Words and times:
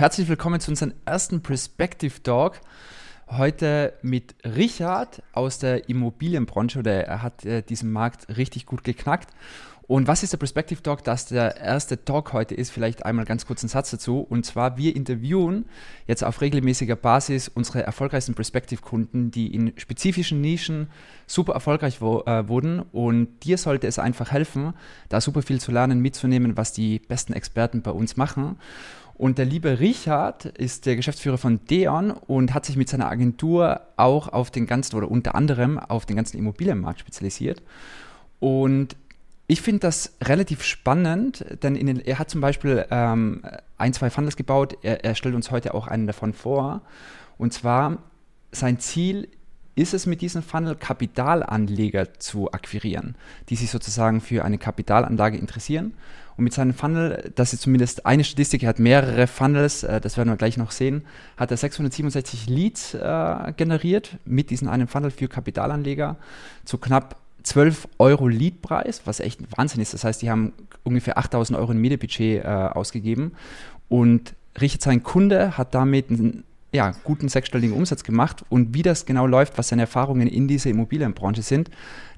Herzlich 0.00 0.30
willkommen 0.30 0.60
zu 0.60 0.70
unserem 0.70 0.94
ersten 1.04 1.42
Perspective 1.42 2.22
Talk. 2.22 2.62
Heute 3.28 3.92
mit 4.00 4.34
Richard 4.46 5.22
aus 5.34 5.58
der 5.58 5.90
Immobilienbranche 5.90 6.78
oder 6.78 7.04
er 7.04 7.22
hat 7.22 7.44
äh, 7.44 7.60
diesen 7.60 7.92
Markt 7.92 8.34
richtig 8.34 8.64
gut 8.64 8.82
geknackt. 8.82 9.28
Und 9.90 10.06
was 10.06 10.22
ist 10.22 10.32
der 10.32 10.38
Perspective 10.38 10.82
Talk? 10.82 11.04
Das 11.04 11.26
der 11.26 11.56
erste 11.56 12.02
Talk 12.02 12.32
heute 12.32 12.54
ist, 12.54 12.70
vielleicht 12.70 13.04
einmal 13.04 13.26
ganz 13.26 13.44
kurz 13.44 13.62
einen 13.62 13.68
Satz 13.68 13.90
dazu. 13.90 14.20
Und 14.20 14.46
zwar, 14.46 14.78
wir 14.78 14.96
interviewen 14.96 15.66
jetzt 16.06 16.24
auf 16.24 16.40
regelmäßiger 16.40 16.96
Basis 16.96 17.48
unsere 17.48 17.82
erfolgreichsten 17.82 18.34
Perspective-Kunden, 18.34 19.32
die 19.32 19.52
in 19.52 19.72
spezifischen 19.76 20.40
Nischen 20.40 20.88
super 21.26 21.54
erfolgreich 21.54 22.00
wo, 22.00 22.20
äh, 22.20 22.48
wurden. 22.48 22.80
Und 22.92 23.40
dir 23.40 23.58
sollte 23.58 23.86
es 23.86 23.98
einfach 23.98 24.30
helfen, 24.30 24.72
da 25.10 25.20
super 25.20 25.42
viel 25.42 25.60
zu 25.60 25.72
lernen, 25.72 25.98
mitzunehmen, 26.00 26.56
was 26.56 26.72
die 26.72 27.00
besten 27.00 27.32
Experten 27.34 27.82
bei 27.82 27.90
uns 27.90 28.16
machen. 28.16 28.56
Und 29.20 29.36
der 29.36 29.44
liebe 29.44 29.80
Richard 29.80 30.46
ist 30.46 30.86
der 30.86 30.96
Geschäftsführer 30.96 31.36
von 31.36 31.60
Deon 31.66 32.10
und 32.10 32.54
hat 32.54 32.64
sich 32.64 32.78
mit 32.78 32.88
seiner 32.88 33.10
Agentur 33.10 33.82
auch 33.98 34.28
auf 34.28 34.50
den 34.50 34.64
ganzen 34.64 34.96
oder 34.96 35.10
unter 35.10 35.34
anderem 35.34 35.78
auf 35.78 36.06
den 36.06 36.16
ganzen 36.16 36.38
Immobilienmarkt 36.38 37.00
spezialisiert. 37.00 37.60
Und 38.38 38.96
ich 39.46 39.60
finde 39.60 39.80
das 39.80 40.14
relativ 40.24 40.64
spannend, 40.64 41.44
denn 41.62 41.74
den, 41.74 42.00
er 42.00 42.18
hat 42.18 42.30
zum 42.30 42.40
Beispiel 42.40 42.86
ähm, 42.90 43.42
ein, 43.76 43.92
zwei 43.92 44.08
Funnels 44.08 44.36
gebaut. 44.36 44.78
Er, 44.80 45.04
er 45.04 45.14
stellt 45.14 45.34
uns 45.34 45.50
heute 45.50 45.74
auch 45.74 45.86
einen 45.86 46.06
davon 46.06 46.32
vor. 46.32 46.80
Und 47.36 47.52
zwar 47.52 47.98
sein 48.52 48.78
Ziel 48.78 49.28
ist 49.80 49.94
es 49.94 50.04
mit 50.04 50.20
diesem 50.20 50.42
Funnel 50.42 50.74
Kapitalanleger 50.74 52.12
zu 52.18 52.52
akquirieren, 52.52 53.14
die 53.48 53.56
sich 53.56 53.70
sozusagen 53.70 54.20
für 54.20 54.44
eine 54.44 54.58
Kapitalanlage 54.58 55.38
interessieren. 55.38 55.94
Und 56.36 56.44
mit 56.44 56.52
seinem 56.52 56.74
Funnel, 56.74 57.32
das 57.34 57.54
ist 57.54 57.62
zumindest 57.62 58.04
eine 58.04 58.22
Statistik, 58.24 58.62
er 58.62 58.68
hat 58.68 58.78
mehrere 58.78 59.26
Funnels, 59.26 59.82
äh, 59.82 60.00
das 60.00 60.18
werden 60.18 60.28
wir 60.28 60.36
gleich 60.36 60.58
noch 60.58 60.70
sehen, 60.70 61.04
hat 61.38 61.50
er 61.50 61.56
667 61.56 62.46
Leads 62.46 62.94
äh, 62.94 63.52
generiert 63.56 64.18
mit 64.26 64.50
diesem 64.50 64.68
einen 64.68 64.86
Funnel 64.86 65.10
für 65.10 65.28
Kapitalanleger 65.28 66.16
zu 66.64 66.76
knapp 66.76 67.16
12 67.42 67.88
Euro 67.98 68.28
Leadpreis, 68.28 69.02
was 69.06 69.20
echt 69.20 69.40
Wahnsinn 69.56 69.80
ist. 69.80 69.94
Das 69.94 70.04
heißt, 70.04 70.20
die 70.20 70.30
haben 70.30 70.52
ungefähr 70.84 71.16
8000 71.16 71.58
Euro 71.58 71.72
in 71.72 71.78
Medienbudget 71.78 72.44
äh, 72.44 72.48
ausgegeben 72.48 73.32
und 73.88 74.34
Richard, 74.60 74.82
sein 74.82 75.02
Kunde, 75.02 75.56
hat 75.56 75.74
damit 75.74 76.10
einen 76.10 76.44
ja, 76.72 76.92
guten 77.04 77.28
sechsstelligen 77.28 77.76
Umsatz 77.76 78.04
gemacht. 78.04 78.44
Und 78.48 78.74
wie 78.74 78.82
das 78.82 79.06
genau 79.06 79.26
läuft, 79.26 79.58
was 79.58 79.68
seine 79.68 79.82
Erfahrungen 79.82 80.28
in 80.28 80.48
dieser 80.48 80.70
Immobilienbranche 80.70 81.42
sind, 81.42 81.70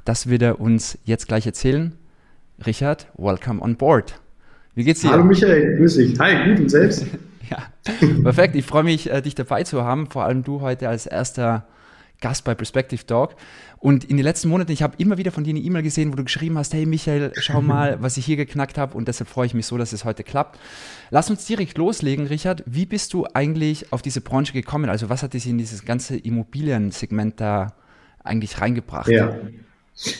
das 0.04 0.28
wird 0.28 0.42
er 0.42 0.60
uns 0.60 0.98
jetzt 1.04 1.28
gleich 1.28 1.46
erzählen. 1.46 1.92
Richard, 2.66 3.06
welcome 3.16 3.60
on 3.60 3.76
board. 3.76 4.20
Wie 4.74 4.84
geht's 4.84 5.00
dir? 5.00 5.10
Hallo 5.10 5.24
Michael, 5.24 5.76
grüß 5.76 5.96
dich. 5.96 6.18
Hi, 6.18 6.48
gut 6.50 6.60
und 6.60 6.68
selbst? 6.68 7.06
ja, 7.50 7.58
perfekt. 8.22 8.54
Ich 8.54 8.64
freue 8.64 8.84
mich, 8.84 9.10
äh, 9.10 9.20
dich 9.20 9.34
dabei 9.34 9.64
zu 9.64 9.84
haben. 9.84 10.08
Vor 10.08 10.24
allem 10.24 10.42
du 10.44 10.60
heute 10.60 10.88
als 10.88 11.06
erster 11.06 11.66
Gast 12.22 12.44
bei 12.44 12.54
Perspective 12.54 13.04
Talk. 13.04 13.34
Und 13.78 14.04
in 14.04 14.16
den 14.16 14.24
letzten 14.24 14.48
Monaten, 14.48 14.72
ich 14.72 14.82
habe 14.82 14.94
immer 14.96 15.18
wieder 15.18 15.32
von 15.32 15.44
dir 15.44 15.50
eine 15.50 15.60
E-Mail 15.60 15.82
gesehen, 15.82 16.12
wo 16.12 16.16
du 16.16 16.24
geschrieben 16.24 16.56
hast, 16.56 16.72
hey 16.72 16.86
Michael, 16.86 17.32
schau 17.36 17.60
mal, 17.60 17.98
was 18.00 18.16
ich 18.16 18.24
hier 18.24 18.36
geknackt 18.36 18.78
habe. 18.78 18.96
Und 18.96 19.08
deshalb 19.08 19.28
freue 19.28 19.46
ich 19.46 19.52
mich 19.52 19.66
so, 19.66 19.76
dass 19.76 19.92
es 19.92 20.06
heute 20.06 20.24
klappt. 20.24 20.58
Lass 21.10 21.28
uns 21.28 21.44
direkt 21.44 21.76
loslegen, 21.76 22.26
Richard. 22.26 22.62
Wie 22.64 22.86
bist 22.86 23.12
du 23.12 23.26
eigentlich 23.34 23.92
auf 23.92 24.00
diese 24.00 24.22
Branche 24.22 24.54
gekommen? 24.54 24.88
Also 24.88 25.10
was 25.10 25.22
hat 25.22 25.34
dich 25.34 25.46
in 25.46 25.58
dieses 25.58 25.84
ganze 25.84 26.16
Immobiliensegment 26.16 27.40
da 27.40 27.74
eigentlich 28.24 28.60
reingebracht? 28.60 29.08
Ja. 29.08 29.36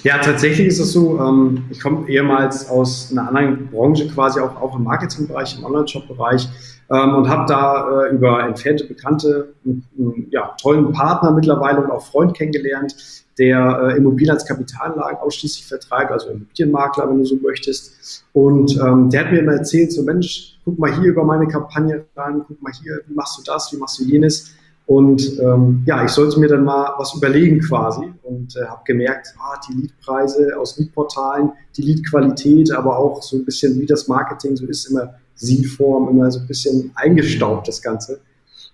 Ja, 0.03 0.19
tatsächlich 0.19 0.67
ist 0.67 0.79
es 0.81 0.93
so, 0.93 1.19
ähm, 1.19 1.65
ich 1.71 1.81
komme 1.81 2.07
ehemals 2.09 2.69
aus 2.69 3.11
einer 3.11 3.29
anderen 3.29 3.69
Branche, 3.69 4.07
quasi 4.09 4.39
auch, 4.39 4.55
auch 4.61 4.77
im 4.77 4.85
Marketingbereich, 4.85 5.59
im 5.59 5.65
Online-Shop-Bereich 5.65 6.47
ähm, 6.93 7.15
und 7.15 7.29
habe 7.29 7.47
da 7.49 8.05
äh, 8.05 8.15
über 8.15 8.45
entfernte 8.45 8.85
Bekannte 8.85 9.55
einen, 9.65 9.85
einen 9.99 10.27
ja, 10.31 10.55
tollen 10.61 10.93
Partner 10.93 11.31
mittlerweile 11.31 11.81
und 11.81 11.91
auch 11.91 12.05
Freund 12.05 12.35
kennengelernt, 12.37 12.95
der 13.39 13.81
äh, 13.83 13.97
Immobilien 13.97 14.35
als 14.35 14.45
Kapitalanlagen 14.45 15.19
ausschließlich 15.19 15.67
vertreibt, 15.67 16.11
also 16.13 16.29
Immobilienmakler, 16.29 17.09
wenn 17.09 17.19
du 17.19 17.25
so 17.25 17.37
möchtest. 17.37 18.25
Und 18.35 18.79
ähm, 18.79 19.09
der 19.09 19.25
hat 19.25 19.33
mir 19.33 19.39
immer 19.41 19.55
erzählt, 19.55 19.93
so 19.93 20.03
Mensch, 20.03 20.59
guck 20.65 20.79
mal 20.79 20.93
hier 21.01 21.11
über 21.11 21.25
meine 21.25 21.49
Kampagne 21.49 22.05
rein, 22.15 22.43
guck 22.47 22.61
mal 22.61 22.73
hier, 22.73 23.01
wie 23.07 23.15
machst 23.15 23.39
du 23.39 23.43
das, 23.51 23.73
wie 23.73 23.79
machst 23.79 23.99
du 23.99 24.05
jenes. 24.05 24.53
Und 24.85 25.39
ähm, 25.41 25.85
ja, 25.87 26.05
ich 26.05 26.11
sollte 26.11 26.39
mir 26.41 26.49
dann 26.49 26.65
mal 26.65 26.93
was 26.99 27.15
überlegen 27.15 27.61
quasi 27.61 28.13
und 28.25 28.55
äh, 28.57 28.67
habe 28.67 28.83
gemerkt, 28.85 29.33
ah, 29.39 29.59
die 29.67 29.81
Leadpreise 29.81 30.59
aus 30.59 30.77
Leadportalen, 30.77 31.53
die 31.77 31.83
Leadqualität, 31.83 32.73
aber 32.73 32.99
auch 32.99 33.23
so 33.23 33.37
ein 33.37 33.45
bisschen 33.45 33.81
wie 33.81 33.87
das 33.87 34.09
Marketing 34.09 34.57
so 34.57 34.67
ist, 34.67 34.91
immer 34.91 35.15
Sie-Form, 35.35 36.09
immer 36.09 36.31
so 36.31 36.41
ein 36.41 36.47
bisschen 36.47 36.93
eingestaubt 36.95 37.69
das 37.69 37.83
Ganze. 37.83 38.21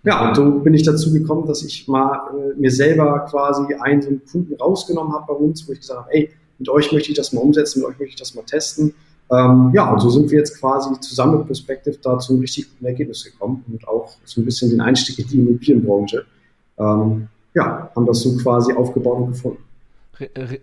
Ja, 0.04 0.28
und 0.28 0.36
so 0.36 0.50
bin 0.60 0.74
ich 0.74 0.84
dazu 0.84 1.12
gekommen, 1.12 1.46
dass 1.46 1.62
ich 1.62 1.88
mal 1.88 2.30
äh, 2.30 2.60
mir 2.60 2.70
selber 2.70 3.26
quasi 3.30 3.74
einen 3.80 4.02
so 4.02 4.08
einen 4.08 4.22
Kunden 4.24 4.54
rausgenommen 4.54 5.12
habe 5.12 5.26
bei 5.28 5.34
uns, 5.34 5.66
wo 5.66 5.72
ich 5.72 5.80
gesagt 5.80 6.00
habe, 6.00 6.12
ey, 6.12 6.30
mit 6.58 6.68
euch 6.68 6.92
möchte 6.92 7.10
ich 7.10 7.16
das 7.16 7.32
mal 7.32 7.40
umsetzen, 7.40 7.80
mit 7.80 7.88
euch 7.88 7.98
möchte 7.98 8.14
ich 8.14 8.20
das 8.20 8.34
mal 8.34 8.42
testen. 8.42 8.94
Ähm, 9.30 9.72
ja, 9.74 9.92
und 9.92 10.00
so 10.00 10.08
sind 10.08 10.30
wir 10.30 10.38
jetzt 10.38 10.58
quasi 10.58 10.88
zusammen 11.00 11.38
mit 11.38 11.46
Perspective 11.46 11.98
da 12.02 12.18
zu 12.18 12.32
einem 12.32 12.40
richtig 12.40 12.70
guten 12.70 12.86
Ergebnis 12.86 13.24
gekommen 13.24 13.64
und 13.68 13.86
auch 13.86 14.10
so 14.24 14.40
ein 14.40 14.44
bisschen 14.44 14.70
den 14.70 14.80
Einstieg 14.80 15.18
in 15.18 15.26
die 15.26 15.38
Immobilienbranche. 15.38 16.24
Ähm, 16.78 17.28
ja, 17.54 17.90
haben 17.94 18.06
das 18.06 18.20
so 18.20 18.36
quasi 18.36 18.72
aufgebaut 18.72 19.18
und 19.18 19.26
gefunden. 19.28 19.62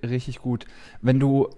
Richtig 0.04 0.40
gut. 0.40 0.66
Wenn 1.02 1.20
du 1.20 1.50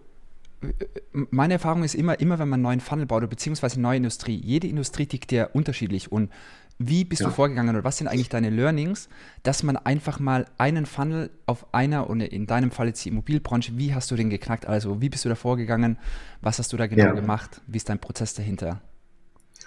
meine 1.12 1.54
Erfahrung 1.54 1.84
ist 1.84 1.96
immer, 1.96 2.20
immer 2.20 2.40
wenn 2.40 2.50
man 2.50 2.58
einen 2.58 2.64
neuen 2.64 2.80
Funnel 2.80 3.06
baut, 3.06 3.18
oder 3.18 3.28
beziehungsweise 3.28 3.76
eine 3.76 3.84
neue 3.84 3.98
Industrie, 3.98 4.36
jede 4.36 4.68
Industrie 4.68 5.06
tickt 5.06 5.32
ja 5.32 5.46
unterschiedlich. 5.46 6.12
Und 6.12 6.32
wie 6.80 7.06
bist 7.06 7.22
ja. 7.22 7.28
du 7.28 7.34
vorgegangen 7.34 7.76
oder 7.76 7.84
was 7.84 7.98
sind 7.98 8.08
eigentlich 8.08 8.30
deine 8.30 8.50
Learnings, 8.50 9.10
dass 9.44 9.64
man 9.64 9.78
einfach 9.78 10.20
mal 10.20 10.46
einen 10.58 10.86
Funnel 10.86 11.32
auf 11.46 11.74
einer 11.74 12.10
und 12.10 12.22
in 12.22 12.46
deinem 12.46 12.72
Fall 12.72 12.88
jetzt 12.88 13.04
die 13.04 13.10
Immobilienbranche, 13.10 13.78
wie 13.78 13.94
hast 13.94 14.12
du 14.12 14.16
den 14.16 14.30
geknackt? 14.30 14.68
Also 14.68 15.02
wie 15.02 15.10
bist 15.10 15.26
du 15.26 15.30
da 15.30 15.36
vorgegangen? 15.36 15.98
Was 16.42 16.60
hast 16.60 16.74
du 16.74 16.78
da 16.78 16.88
genau 16.88 17.06
ja. 17.06 17.12
gemacht? 17.14 17.62
Wie 17.68 17.78
ist 17.78 17.90
dein 17.90 18.00
Prozess 18.00 18.36
dahinter? 18.36 18.82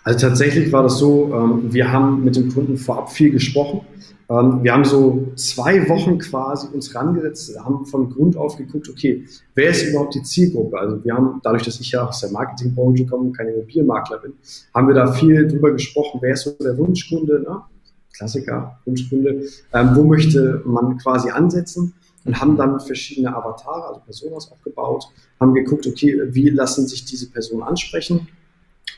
Also 0.02 0.28
tatsächlich 0.28 0.72
war 0.72 0.82
das 0.82 0.98
so, 0.98 1.32
ähm, 1.34 1.72
wir 1.72 1.92
haben 1.92 2.24
mit 2.24 2.36
dem 2.36 2.52
Kunden 2.52 2.76
vorab 2.76 3.12
viel 3.12 3.30
gesprochen. 3.30 3.82
Ähm, 4.30 4.62
wir 4.62 4.72
haben 4.72 4.84
so 4.84 5.32
zwei 5.36 5.88
Wochen 5.88 6.18
quasi 6.18 6.68
uns 6.72 6.94
rangesetzt, 6.94 7.58
haben 7.62 7.84
von 7.84 8.10
Grund 8.10 8.36
auf 8.36 8.56
geguckt, 8.56 8.88
okay, 8.88 9.26
wer 9.54 9.70
ist 9.70 9.82
überhaupt 9.82 10.14
die 10.14 10.22
Zielgruppe? 10.22 10.78
Also 10.78 11.04
wir 11.04 11.14
haben, 11.14 11.40
dadurch, 11.42 11.64
dass 11.64 11.80
ich 11.80 11.90
ja 11.90 12.06
aus 12.06 12.20
der 12.20 12.30
Marketingbranche 12.30 13.06
komme 13.06 13.24
und 13.24 13.36
kein 13.36 13.48
Immobilienmakler 13.48 14.18
bin, 14.18 14.32
haben 14.74 14.88
wir 14.88 14.94
da 14.94 15.12
viel 15.12 15.46
drüber 15.46 15.72
gesprochen, 15.72 16.20
wer 16.22 16.32
ist 16.32 16.42
so 16.42 16.52
der 16.62 16.78
Wunschkunde, 16.78 17.40
ne? 17.40 17.62
Klassiker, 18.16 18.78
Wunschkunde, 18.84 19.44
ähm, 19.72 19.90
wo 19.94 20.04
möchte 20.04 20.62
man 20.64 20.98
quasi 20.98 21.30
ansetzen? 21.30 21.94
und 22.24 22.38
haben 22.38 22.54
dann 22.58 22.78
verschiedene 22.80 23.34
Avatare, 23.34 23.88
also 23.88 24.00
Personas 24.00 24.52
aufgebaut, 24.52 25.04
haben 25.40 25.54
geguckt, 25.54 25.86
okay, 25.86 26.20
wie 26.26 26.50
lassen 26.50 26.86
sich 26.86 27.06
diese 27.06 27.30
Personen 27.30 27.62
ansprechen 27.62 28.28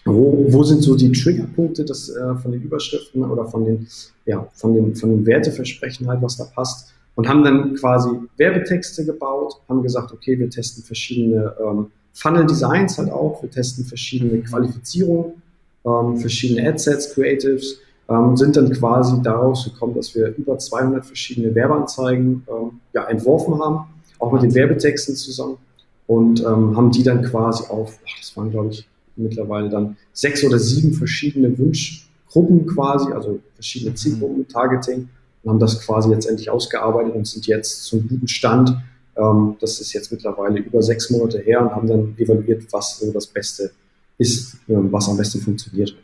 wo, 0.05 0.47
wo 0.49 0.65
sind 0.65 0.83
so 0.83 0.97
die 0.97 1.13
Triggerpunkte 1.13 1.85
des, 1.85 2.09
äh, 2.09 2.35
von 2.37 2.53
den 2.53 2.63
Überschriften 2.63 3.25
oder 3.25 3.47
von 3.47 3.65
den, 3.65 3.87
ja, 4.27 4.47
von 4.55 4.75
den, 4.75 4.95
von 4.97 5.11
den 5.11 5.27
Werteversprechen 5.27 6.09
halt, 6.09 6.23
was 6.23 6.37
da 6.37 6.45
passt? 6.45 6.93
Und 7.15 7.29
haben 7.29 7.45
dann 7.45 7.75
quasi 7.75 8.09
Werbetexte 8.39 9.05
gebaut, 9.05 9.61
haben 9.69 9.83
gesagt, 9.83 10.13
okay, 10.13 10.39
wir 10.39 10.49
testen 10.49 10.83
verschiedene 10.83 11.55
ähm, 11.63 11.87
Funnel-Designs 12.15 12.99
halt 12.99 13.11
auch, 13.11 13.43
wir 13.43 13.51
testen 13.51 13.85
verschiedene 13.85 14.41
Qualifizierungen, 14.41 15.43
ähm, 15.85 16.17
verschiedene 16.17 16.67
Adsets, 16.69 17.15
Creatives, 17.15 17.79
ähm, 18.09 18.37
sind 18.37 18.57
dann 18.57 18.71
quasi 18.73 19.21
daraus 19.23 19.65
gekommen, 19.65 19.95
dass 19.95 20.15
wir 20.15 20.35
über 20.37 20.59
200 20.59 21.05
verschiedene 21.05 21.55
Werbeanzeigen 21.55 22.47
ähm, 22.49 22.81
ja, 22.95 23.05
entworfen 23.09 23.59
haben, 23.63 23.85
auch 24.19 24.33
mit 24.33 24.43
den 24.43 24.55
Werbetexten 24.55 25.15
zusammen 25.15 25.59
und 26.07 26.41
ähm, 26.41 26.77
haben 26.77 26.91
die 26.91 27.03
dann 27.03 27.23
quasi 27.23 27.65
auf, 27.69 27.99
ach, 28.05 28.19
das 28.19 28.37
waren 28.37 28.51
glaube 28.51 28.71
ich 28.71 28.89
mittlerweile 29.17 29.69
dann 29.69 29.97
sechs 30.13 30.45
oder 30.45 30.59
sieben 30.59 30.93
verschiedene 30.93 31.57
Wunschgruppen 31.59 32.67
quasi, 32.67 33.13
also 33.13 33.41
verschiedene 33.55 33.93
mhm. 33.93 33.97
Zielgruppen, 33.97 34.49
Targeting 34.49 35.09
und 35.43 35.51
haben 35.51 35.59
das 35.59 35.81
quasi 35.81 36.09
letztendlich 36.09 36.51
ausgearbeitet 36.51 37.15
und 37.15 37.27
sind 37.27 37.47
jetzt 37.47 37.85
zum 37.85 38.09
guten 38.09 38.29
Stand. 38.29 38.77
Ähm, 39.17 39.57
das 39.61 39.81
ist 39.81 39.93
jetzt 39.93 40.13
mittlerweile 40.13 40.61
über 40.61 40.83
sechs 40.83 41.11
Monate 41.11 41.39
her 41.39 41.63
und 41.63 41.71
haben 41.75 41.87
dann 41.89 42.15
evaluiert, 42.19 42.65
was 42.73 42.99
so 42.99 43.13
das 43.13 43.27
Beste 43.27 43.73
ist, 44.19 44.57
ähm, 44.69 44.91
was 44.91 45.09
am 45.09 45.17
besten 45.17 45.41
funktioniert. 45.41 45.95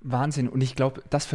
Wahnsinn. 0.00 0.48
Und 0.48 0.62
ich 0.62 0.76
glaube, 0.76 1.02
das 1.10 1.26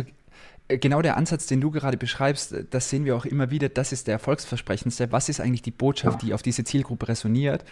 genau 0.67 1.01
der 1.01 1.17
Ansatz, 1.17 1.47
den 1.47 1.61
du 1.61 1.71
gerade 1.71 1.97
beschreibst, 1.97 2.53
äh, 2.53 2.65
das 2.69 2.89
sehen 2.89 3.05
wir 3.05 3.15
auch 3.15 3.25
immer 3.25 3.51
wieder, 3.51 3.69
das 3.69 3.91
ist 3.91 4.07
der 4.07 4.13
erfolgsversprechendste. 4.13 5.11
Was 5.11 5.29
ist 5.29 5.39
eigentlich 5.39 5.61
die 5.61 5.71
Botschaft, 5.71 6.21
die 6.21 6.33
auf 6.33 6.41
diese 6.41 6.63
Zielgruppe 6.63 7.07
resoniert? 7.07 7.63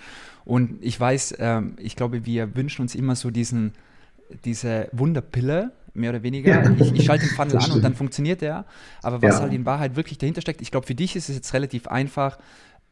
Und 0.46 0.78
ich 0.82 1.00
weiß, 1.00 1.36
ähm, 1.40 1.76
ich 1.78 1.96
glaube, 1.96 2.26
wir 2.26 2.56
wünschen 2.56 2.82
uns 2.82 2.96
immer 2.96 3.16
so 3.16 3.32
diesen, 3.32 3.74
diese 4.46 4.90
Wunderpille, 4.92 5.72
mehr 5.94 6.12
oder 6.12 6.24
weniger. 6.24 6.64
Ja. 6.64 6.72
Ich, 6.80 6.94
ich, 6.94 7.06
schalte 7.06 7.26
den 7.26 7.36
Funnel 7.36 7.58
an 7.58 7.72
und 7.72 7.84
dann 7.84 7.96
funktioniert 7.96 8.42
der. 8.42 8.66
Aber 9.02 9.22
was 9.22 9.36
ja. 9.36 9.42
halt 9.42 9.54
in 9.54 9.66
Wahrheit 9.66 9.96
wirklich 9.96 10.18
dahinter 10.18 10.42
steckt, 10.42 10.62
ich 10.62 10.72
glaube, 10.72 10.88
für 10.88 10.96
dich 10.96 11.16
ist 11.16 11.30
es 11.30 11.36
jetzt 11.36 11.54
relativ 11.54 11.88
einfach, 11.88 12.38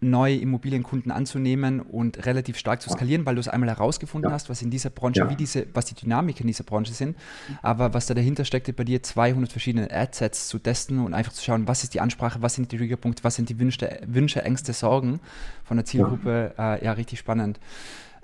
neue 0.02 0.38
Immobilienkunden 0.38 1.12
anzunehmen 1.12 1.82
und 1.82 2.26
relativ 2.26 2.58
stark 2.58 2.82
zu 2.82 2.90
skalieren, 2.90 3.26
weil 3.26 3.36
du 3.36 3.42
es 3.42 3.50
einmal 3.50 3.70
herausgefunden 3.70 4.30
ja. 4.30 4.34
hast, 4.34 4.50
was 4.50 4.62
in 4.62 4.70
dieser 4.70 4.90
Branche, 4.90 5.22
ja. 5.22 5.30
wie 5.30 5.36
diese, 5.36 5.68
was 5.74 5.86
die 5.86 5.96
Dynamiken 5.96 6.44
in 6.44 6.48
dieser 6.48 6.64
Branche 6.64 6.94
sind, 6.94 7.18
aber 7.62 7.94
was 7.94 8.06
da 8.06 8.14
dahinter 8.14 8.46
steckte, 8.46 8.72
bei 8.72 8.86
dir 8.86 9.04
200 9.04 9.52
verschiedene 9.52 9.92
Adsets 9.92 10.48
zu 10.48 10.60
testen 10.60 11.00
und 11.00 11.14
einfach 11.14 11.34
zu 11.34 11.44
schauen, 11.44 11.68
was 11.68 11.84
ist 11.84 11.94
die 11.94 12.02
Ansprache, 12.02 12.42
was 12.42 12.56
sind 12.56 12.72
die 12.72 12.78
Triggerpunkte, 12.78 13.24
was 13.24 13.36
sind 13.36 13.50
die 13.50 13.60
Wünsche, 13.60 14.00
Wünsche 14.06 14.42
Ängste, 14.42 14.72
Sorgen 14.72 15.20
von 15.66 15.78
der 15.78 15.86
Zielgruppe, 15.86 16.54
ja, 16.58 16.76
äh, 16.76 16.86
ja 16.86 16.92
richtig 16.94 17.20
spannend. 17.20 17.60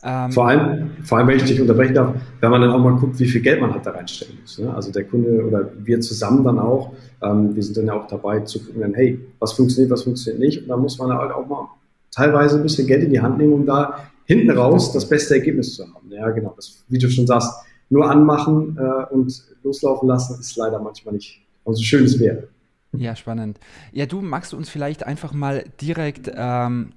Ähm, 0.07 0.31
vor, 0.31 0.47
allem, 0.47 0.91
vor 1.03 1.17
allem, 1.17 1.27
wenn 1.27 1.37
ich 1.37 1.45
dich 1.45 1.59
unterbrechen 1.59 1.95
darf, 1.95 2.13
wenn 2.39 2.51
man 2.51 2.61
dann 2.61 2.69
auch 2.69 2.79
mal 2.79 2.95
guckt, 2.95 3.19
wie 3.19 3.25
viel 3.25 3.41
Geld 3.41 3.59
man 3.59 3.73
halt 3.73 3.87
da 3.87 3.91
reinstellen 3.91 4.37
muss. 4.39 4.59
Ne? 4.59 4.71
Also 4.71 4.91
der 4.91 5.03
Kunde 5.03 5.43
oder 5.43 5.67
wir 5.79 5.99
zusammen 5.99 6.43
dann 6.43 6.59
auch, 6.59 6.93
ähm, 7.23 7.55
wir 7.55 7.63
sind 7.63 7.75
dann 7.77 7.87
ja 7.87 7.93
auch 7.93 8.07
dabei 8.07 8.41
zu 8.41 8.63
gucken, 8.63 8.93
hey, 8.93 9.19
was 9.39 9.53
funktioniert, 9.53 9.91
was 9.91 10.03
funktioniert 10.03 10.39
nicht. 10.39 10.61
Und 10.61 10.67
da 10.67 10.77
muss 10.77 10.99
man 10.99 11.11
halt 11.11 11.31
auch 11.31 11.47
mal 11.47 11.69
teilweise 12.11 12.57
ein 12.57 12.63
bisschen 12.63 12.85
Geld 12.85 13.03
in 13.03 13.09
die 13.09 13.19
Hand 13.19 13.39
nehmen, 13.39 13.53
um 13.53 13.65
da 13.65 14.11
hinten 14.25 14.51
raus 14.51 14.93
das 14.93 15.09
beste 15.09 15.35
Ergebnis 15.35 15.75
zu 15.75 15.83
haben. 15.83 16.11
Ja, 16.11 16.29
genau. 16.29 16.53
Das, 16.55 16.83
wie 16.87 16.99
du 16.99 17.09
schon 17.09 17.25
sagst, 17.25 17.51
nur 17.89 18.09
anmachen 18.09 18.77
äh, 18.79 19.11
und 19.11 19.43
loslaufen 19.63 20.07
lassen 20.07 20.39
ist 20.39 20.55
leider 20.55 20.79
manchmal 20.79 21.15
nicht 21.15 21.41
so 21.65 21.81
schön 21.81 22.05
es 22.05 22.19
wäre. 22.19 22.47
Ja, 22.93 23.15
spannend. 23.15 23.59
Ja, 23.91 24.05
du 24.05 24.21
magst 24.21 24.53
du 24.53 24.57
uns 24.57 24.69
vielleicht 24.69 25.05
einfach 25.05 25.33
mal 25.33 25.65
direkt 25.81 26.31
ähm, 26.33 26.91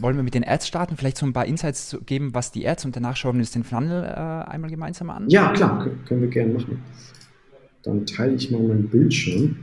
wollen 0.00 0.16
wir 0.16 0.22
mit 0.22 0.34
den 0.34 0.46
Ads 0.46 0.68
starten? 0.68 0.96
Vielleicht 0.96 1.18
so 1.18 1.26
ein 1.26 1.32
paar 1.32 1.46
Insights 1.46 1.96
geben, 2.06 2.34
was 2.34 2.52
die 2.52 2.66
Ads 2.66 2.84
und 2.84 2.96
danach 2.96 3.16
schauen 3.16 3.34
wir 3.34 3.40
uns 3.40 3.50
den 3.50 3.64
Funnel 3.64 4.04
äh, 4.04 4.50
einmal 4.50 4.70
gemeinsam 4.70 5.10
an. 5.10 5.28
Ja, 5.28 5.52
klar, 5.52 5.88
können 6.06 6.20
wir 6.20 6.28
gerne 6.28 6.54
machen. 6.54 6.82
Dann 7.82 8.06
teile 8.06 8.34
ich 8.34 8.50
mal 8.50 8.62
mein 8.62 8.88
Bildschirm. 8.88 9.56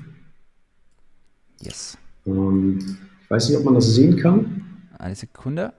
Yes. 1.61 1.97
Ähm, 2.25 2.97
ich 3.23 3.29
weiß 3.29 3.49
nicht, 3.49 3.57
ob 3.57 3.65
man 3.65 3.75
das 3.75 3.95
sehen 3.95 4.17
kann. 4.17 4.63
Eine 4.97 5.15
Sekunde. 5.15 5.73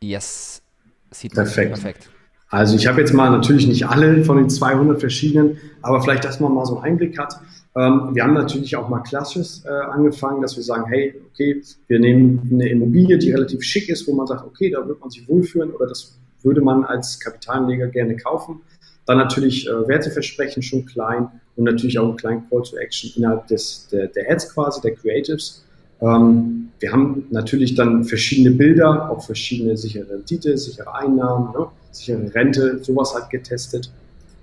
Yes. 0.00 0.62
Sieht 1.10 1.34
perfekt. 1.34 1.72
perfekt. 1.72 2.10
Also 2.50 2.76
ich 2.76 2.86
habe 2.86 3.00
jetzt 3.00 3.12
mal 3.12 3.30
natürlich 3.30 3.66
nicht 3.66 3.86
alle 3.86 4.24
von 4.24 4.38
den 4.38 4.48
200 4.48 5.00
verschiedenen, 5.00 5.58
aber 5.82 6.00
vielleicht, 6.02 6.24
dass 6.24 6.40
man 6.40 6.54
mal 6.54 6.64
so 6.64 6.76
einen 6.76 6.92
Einblick 6.92 7.18
hat. 7.18 7.40
Ähm, 7.78 8.12
wir 8.12 8.24
haben 8.24 8.34
natürlich 8.34 8.74
auch 8.74 8.88
mal 8.88 9.00
klassisch 9.00 9.64
äh, 9.64 9.68
angefangen, 9.68 10.42
dass 10.42 10.56
wir 10.56 10.64
sagen, 10.64 10.86
hey, 10.88 11.14
okay, 11.30 11.62
wir 11.86 12.00
nehmen 12.00 12.48
eine 12.52 12.68
Immobilie, 12.68 13.18
die 13.18 13.30
relativ 13.30 13.62
schick 13.62 13.88
ist, 13.88 14.08
wo 14.08 14.14
man 14.14 14.26
sagt, 14.26 14.44
okay, 14.44 14.70
da 14.70 14.86
wird 14.88 15.00
man 15.00 15.10
sich 15.10 15.28
wohlfühlen 15.28 15.70
oder 15.70 15.86
das 15.86 16.18
würde 16.42 16.60
man 16.60 16.84
als 16.84 17.20
Kapitalanleger 17.20 17.86
gerne 17.88 18.16
kaufen. 18.16 18.62
Dann 19.06 19.18
natürlich 19.18 19.68
äh, 19.68 19.88
Werteversprechen 19.88 20.62
schon 20.62 20.86
klein 20.86 21.28
und 21.56 21.64
natürlich 21.64 21.98
auch 22.00 22.08
einen 22.08 22.16
kleinen 22.16 22.48
Call 22.50 22.62
to 22.62 22.76
Action 22.78 23.12
innerhalb 23.14 23.46
des, 23.46 23.86
der, 23.92 24.08
der 24.08 24.28
Ads 24.30 24.54
quasi, 24.54 24.80
der 24.80 24.94
Creatives. 24.96 25.64
Ähm, 26.00 26.70
wir 26.80 26.92
haben 26.92 27.26
natürlich 27.30 27.76
dann 27.76 28.04
verschiedene 28.04 28.56
Bilder, 28.56 29.08
auch 29.10 29.24
verschiedene 29.24 29.76
sichere 29.76 30.10
Rendite, 30.10 30.58
sichere 30.58 30.94
Einnahmen, 30.94 31.52
ne, 31.52 31.66
sichere 31.92 32.34
Rente, 32.34 32.82
sowas 32.82 33.14
halt 33.14 33.30
getestet. 33.30 33.90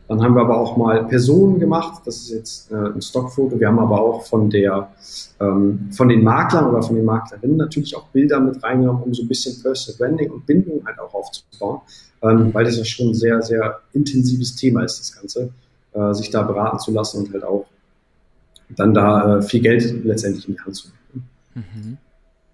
Dann 0.07 0.21
haben 0.21 0.35
wir 0.35 0.41
aber 0.41 0.57
auch 0.57 0.77
mal 0.77 1.05
Personen 1.05 1.59
gemacht. 1.59 2.03
Das 2.05 2.17
ist 2.17 2.29
jetzt 2.29 2.71
äh, 2.71 2.75
ein 2.75 3.01
Stockfoto. 3.01 3.59
Wir 3.59 3.67
haben 3.67 3.79
aber 3.79 3.99
auch 3.99 4.23
von 4.25 4.49
der, 4.49 4.89
ähm, 5.39 5.89
von 5.91 6.09
den 6.09 6.23
Maklern 6.23 6.67
oder 6.67 6.83
von 6.83 6.95
den 6.95 7.05
Maklerinnen 7.05 7.57
natürlich 7.57 7.95
auch 7.95 8.07
Bilder 8.09 8.39
mit 8.39 8.61
reingenommen, 8.63 9.01
um 9.01 9.13
so 9.13 9.23
ein 9.23 9.27
bisschen 9.27 9.61
Personal 9.63 9.97
Branding 9.97 10.31
und 10.31 10.45
Bindung 10.45 10.85
halt 10.85 10.99
auch 10.99 11.13
aufzubauen, 11.13 11.81
ähm, 12.21 12.53
weil 12.53 12.65
das 12.65 12.77
ja 12.77 12.85
schon 12.85 13.09
ein 13.09 13.13
sehr, 13.15 13.41
sehr 13.41 13.79
intensives 13.93 14.55
Thema 14.55 14.83
ist, 14.83 14.99
das 14.99 15.15
Ganze, 15.15 15.49
äh, 15.93 16.13
sich 16.13 16.29
da 16.29 16.43
beraten 16.43 16.79
zu 16.79 16.91
lassen 16.91 17.25
und 17.25 17.33
halt 17.33 17.43
auch 17.43 17.65
dann 18.69 18.93
da 18.93 19.37
äh, 19.37 19.41
viel 19.41 19.61
Geld 19.61 20.05
letztendlich 20.05 20.47
in 20.47 20.55
die 20.55 20.59
Hand 20.59 20.75
zu 20.75 20.89
nehmen. 20.89 21.29
Mhm. 21.55 21.97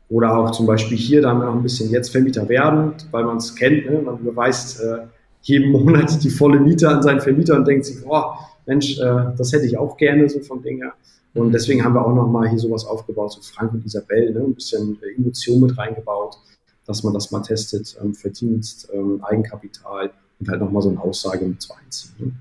Oder 0.10 0.38
auch 0.38 0.52
zum 0.52 0.66
Beispiel 0.66 0.98
hier, 0.98 1.22
da 1.22 1.30
haben 1.30 1.40
wir 1.40 1.46
noch 1.46 1.56
ein 1.56 1.64
bisschen 1.64 1.90
jetzt 1.90 2.12
Vermieter 2.12 2.48
werden, 2.50 2.94
weil 3.12 3.24
man 3.24 3.38
es 3.38 3.56
kennt, 3.56 3.90
ne? 3.90 4.02
man 4.02 4.24
beweist, 4.24 4.82
äh, 4.82 5.00
jeden 5.42 5.72
Monat 5.72 6.24
die 6.24 6.30
volle 6.30 6.60
Miete 6.60 6.90
an 6.90 7.02
seinen 7.02 7.22
Vermieter 7.22 7.56
und 7.56 7.68
denkt 7.68 7.86
sich, 7.86 7.98
oh, 8.06 8.24
Mensch, 8.66 9.00
äh, 9.00 9.34
das 9.38 9.52
hätte 9.54 9.66
ich 9.66 9.78
auch 9.78 9.98
gerne 9.98 10.30
so 10.30 10.40
vom 10.40 10.62
Ding 10.62 10.78
her. 10.78 10.94
Und 11.34 11.48
mhm. 11.48 11.52
deswegen 11.52 11.84
haben 11.84 11.94
wir 11.94 12.06
auch 12.06 12.14
nochmal 12.14 12.50
hier 12.50 12.60
sowas 12.60 12.86
aufgebaut, 12.86 13.34
so 13.34 13.42
Frank 13.42 13.74
und 13.74 13.86
Isabel, 13.86 14.34
ne? 14.34 14.42
ein 14.42 14.54
bisschen 14.54 14.98
Emotion 15.18 15.62
mit 15.62 15.78
reingebaut, 15.78 16.38
dass 16.86 17.04
man 17.04 17.14
das 17.14 17.32
mal 17.32 17.42
testet, 17.42 17.98
ähm, 18.02 18.14
Verdienst, 18.14 18.90
ähm, 18.94 19.24
Eigenkapital 19.24 20.12
und 20.40 20.50
halt 20.50 20.60
nochmal 20.60 20.82
so 20.82 20.90
eine 20.90 21.02
Aussage 21.02 21.46
mit 21.46 21.62
zu 21.62 21.74
einziehen. 21.74 22.12
Ne? 22.20 22.32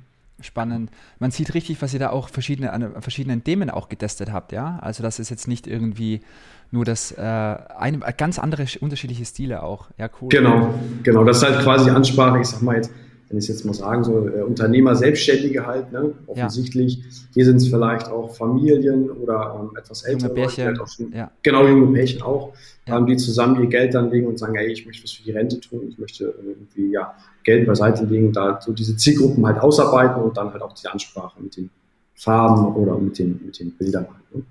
Spannend. 0.42 0.90
Man 1.18 1.30
sieht 1.30 1.52
richtig, 1.52 1.82
was 1.82 1.92
ihr 1.92 2.00
da 2.00 2.10
auch 2.10 2.30
verschiedene, 2.30 2.72
an 2.72 3.02
verschiedenen 3.02 3.44
Themen 3.44 3.68
auch 3.68 3.90
getestet 3.90 4.32
habt, 4.32 4.52
ja. 4.52 4.78
Also 4.80 5.02
das 5.02 5.18
ist 5.18 5.28
jetzt 5.28 5.48
nicht 5.48 5.66
irgendwie 5.66 6.22
nur 6.70 6.84
das 6.84 7.12
äh, 7.12 7.20
eine, 7.20 7.98
ganz 8.16 8.38
andere 8.38 8.64
unterschiedliche 8.80 9.24
Stile 9.24 9.62
auch. 9.62 9.88
Ja, 9.98 10.08
cool. 10.20 10.28
Genau, 10.28 10.74
genau. 11.02 11.24
Das 11.24 11.38
ist 11.38 11.48
halt 11.48 11.60
quasi 11.60 11.90
Ansprache, 11.90 12.40
ich 12.40 12.46
sag 12.46 12.62
mal 12.62 12.76
jetzt, 12.76 12.90
wenn 13.28 13.38
ich 13.38 13.44
es 13.44 13.48
jetzt 13.48 13.64
mal 13.64 13.74
sagen, 13.74 14.02
so 14.02 14.26
äh, 14.28 14.42
Unternehmer, 14.42 14.96
Selbstständige 14.96 15.66
halt, 15.66 15.92
ne? 15.92 16.12
offensichtlich. 16.26 16.96
Ja. 16.96 17.02
Hier 17.34 17.44
sind 17.44 17.56
es 17.56 17.68
vielleicht 17.68 18.08
auch 18.08 18.34
Familien 18.34 19.08
oder 19.08 19.56
ähm, 19.60 19.76
etwas 19.76 20.02
ältere 20.02 20.30
junge 20.30 20.40
Pärchen. 20.42 20.74
Leute, 20.74 20.90
schon, 20.90 21.12
ja. 21.12 21.30
genau 21.42 21.66
junge 21.66 21.92
Pärchen 21.92 22.22
auch, 22.22 22.52
ja. 22.86 22.98
ähm, 22.98 23.06
die 23.06 23.16
zusammen 23.16 23.62
ihr 23.62 23.68
Geld 23.68 23.94
dann 23.94 24.10
legen 24.10 24.26
und 24.26 24.38
sagen, 24.38 24.54
hey, 24.56 24.72
ich 24.72 24.84
möchte 24.84 25.04
was 25.04 25.12
für 25.12 25.22
die 25.22 25.30
Rente 25.30 25.60
tun, 25.60 25.82
ich 25.88 25.98
möchte 25.98 26.34
irgendwie 26.42 26.92
ja 26.92 27.14
Geld 27.44 27.66
beiseite 27.66 28.04
legen, 28.04 28.32
da 28.32 28.60
so 28.60 28.72
diese 28.72 28.96
Zielgruppen 28.96 29.46
halt 29.46 29.58
ausarbeiten 29.58 30.22
und 30.22 30.36
dann 30.36 30.52
halt 30.52 30.62
auch 30.62 30.74
die 30.74 30.88
Ansprache 30.88 31.40
mit 31.40 31.56
den 31.56 31.70
Farben 32.14 32.74
oder 32.74 32.98
mit 32.98 33.18
den, 33.18 33.40
mit 33.44 33.58
den 33.60 33.72
Bildern 33.72 34.06
halt. 34.06 34.34
Ne? 34.34 34.42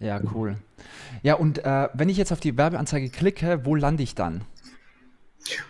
Ja, 0.00 0.20
cool. 0.34 0.56
Ja, 1.22 1.34
und 1.34 1.64
äh, 1.64 1.88
wenn 1.94 2.08
ich 2.08 2.16
jetzt 2.16 2.32
auf 2.32 2.40
die 2.40 2.56
Werbeanzeige 2.56 3.08
klicke, 3.08 3.60
wo 3.64 3.74
lande 3.74 4.02
ich 4.02 4.14
dann? 4.14 4.42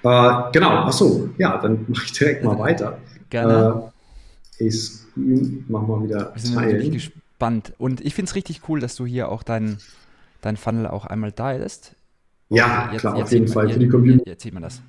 Äh, 0.02 0.42
genau, 0.52 0.70
achso, 0.84 1.28
ja, 1.38 1.58
dann 1.58 1.84
mache 1.88 2.04
ich 2.06 2.12
direkt 2.12 2.44
mal 2.44 2.58
weiter. 2.58 2.98
Gerne. 3.30 3.90
Äh, 4.58 4.64
ich 4.66 4.90
mach 5.16 5.82
mal 5.82 6.02
wieder 6.04 6.32
Wir 6.34 6.40
sind 6.42 6.54
teilen. 6.54 6.92
gespannt. 6.92 7.72
Und 7.78 8.00
ich 8.00 8.14
finde 8.14 8.28
es 8.30 8.34
richtig 8.34 8.62
cool, 8.68 8.80
dass 8.80 8.96
du 8.96 9.06
hier 9.06 9.28
auch 9.28 9.42
deinen 9.42 9.78
dein 10.40 10.56
Funnel 10.56 10.86
auch 10.86 11.06
einmal 11.06 11.32
teilst. 11.32 11.94
Ja, 12.50 12.90
jetzt, 12.92 13.00
klar, 13.00 13.16
jetzt 13.16 13.24
auf 13.26 13.32
jeden 13.32 13.48
Fall. 13.48 13.70
Für 13.70 13.78
die 13.78 13.88
Community. 13.88 14.28
Jetzt 14.28 14.42
sieht 14.42 14.54
man 14.54 14.62
das. 14.62 14.82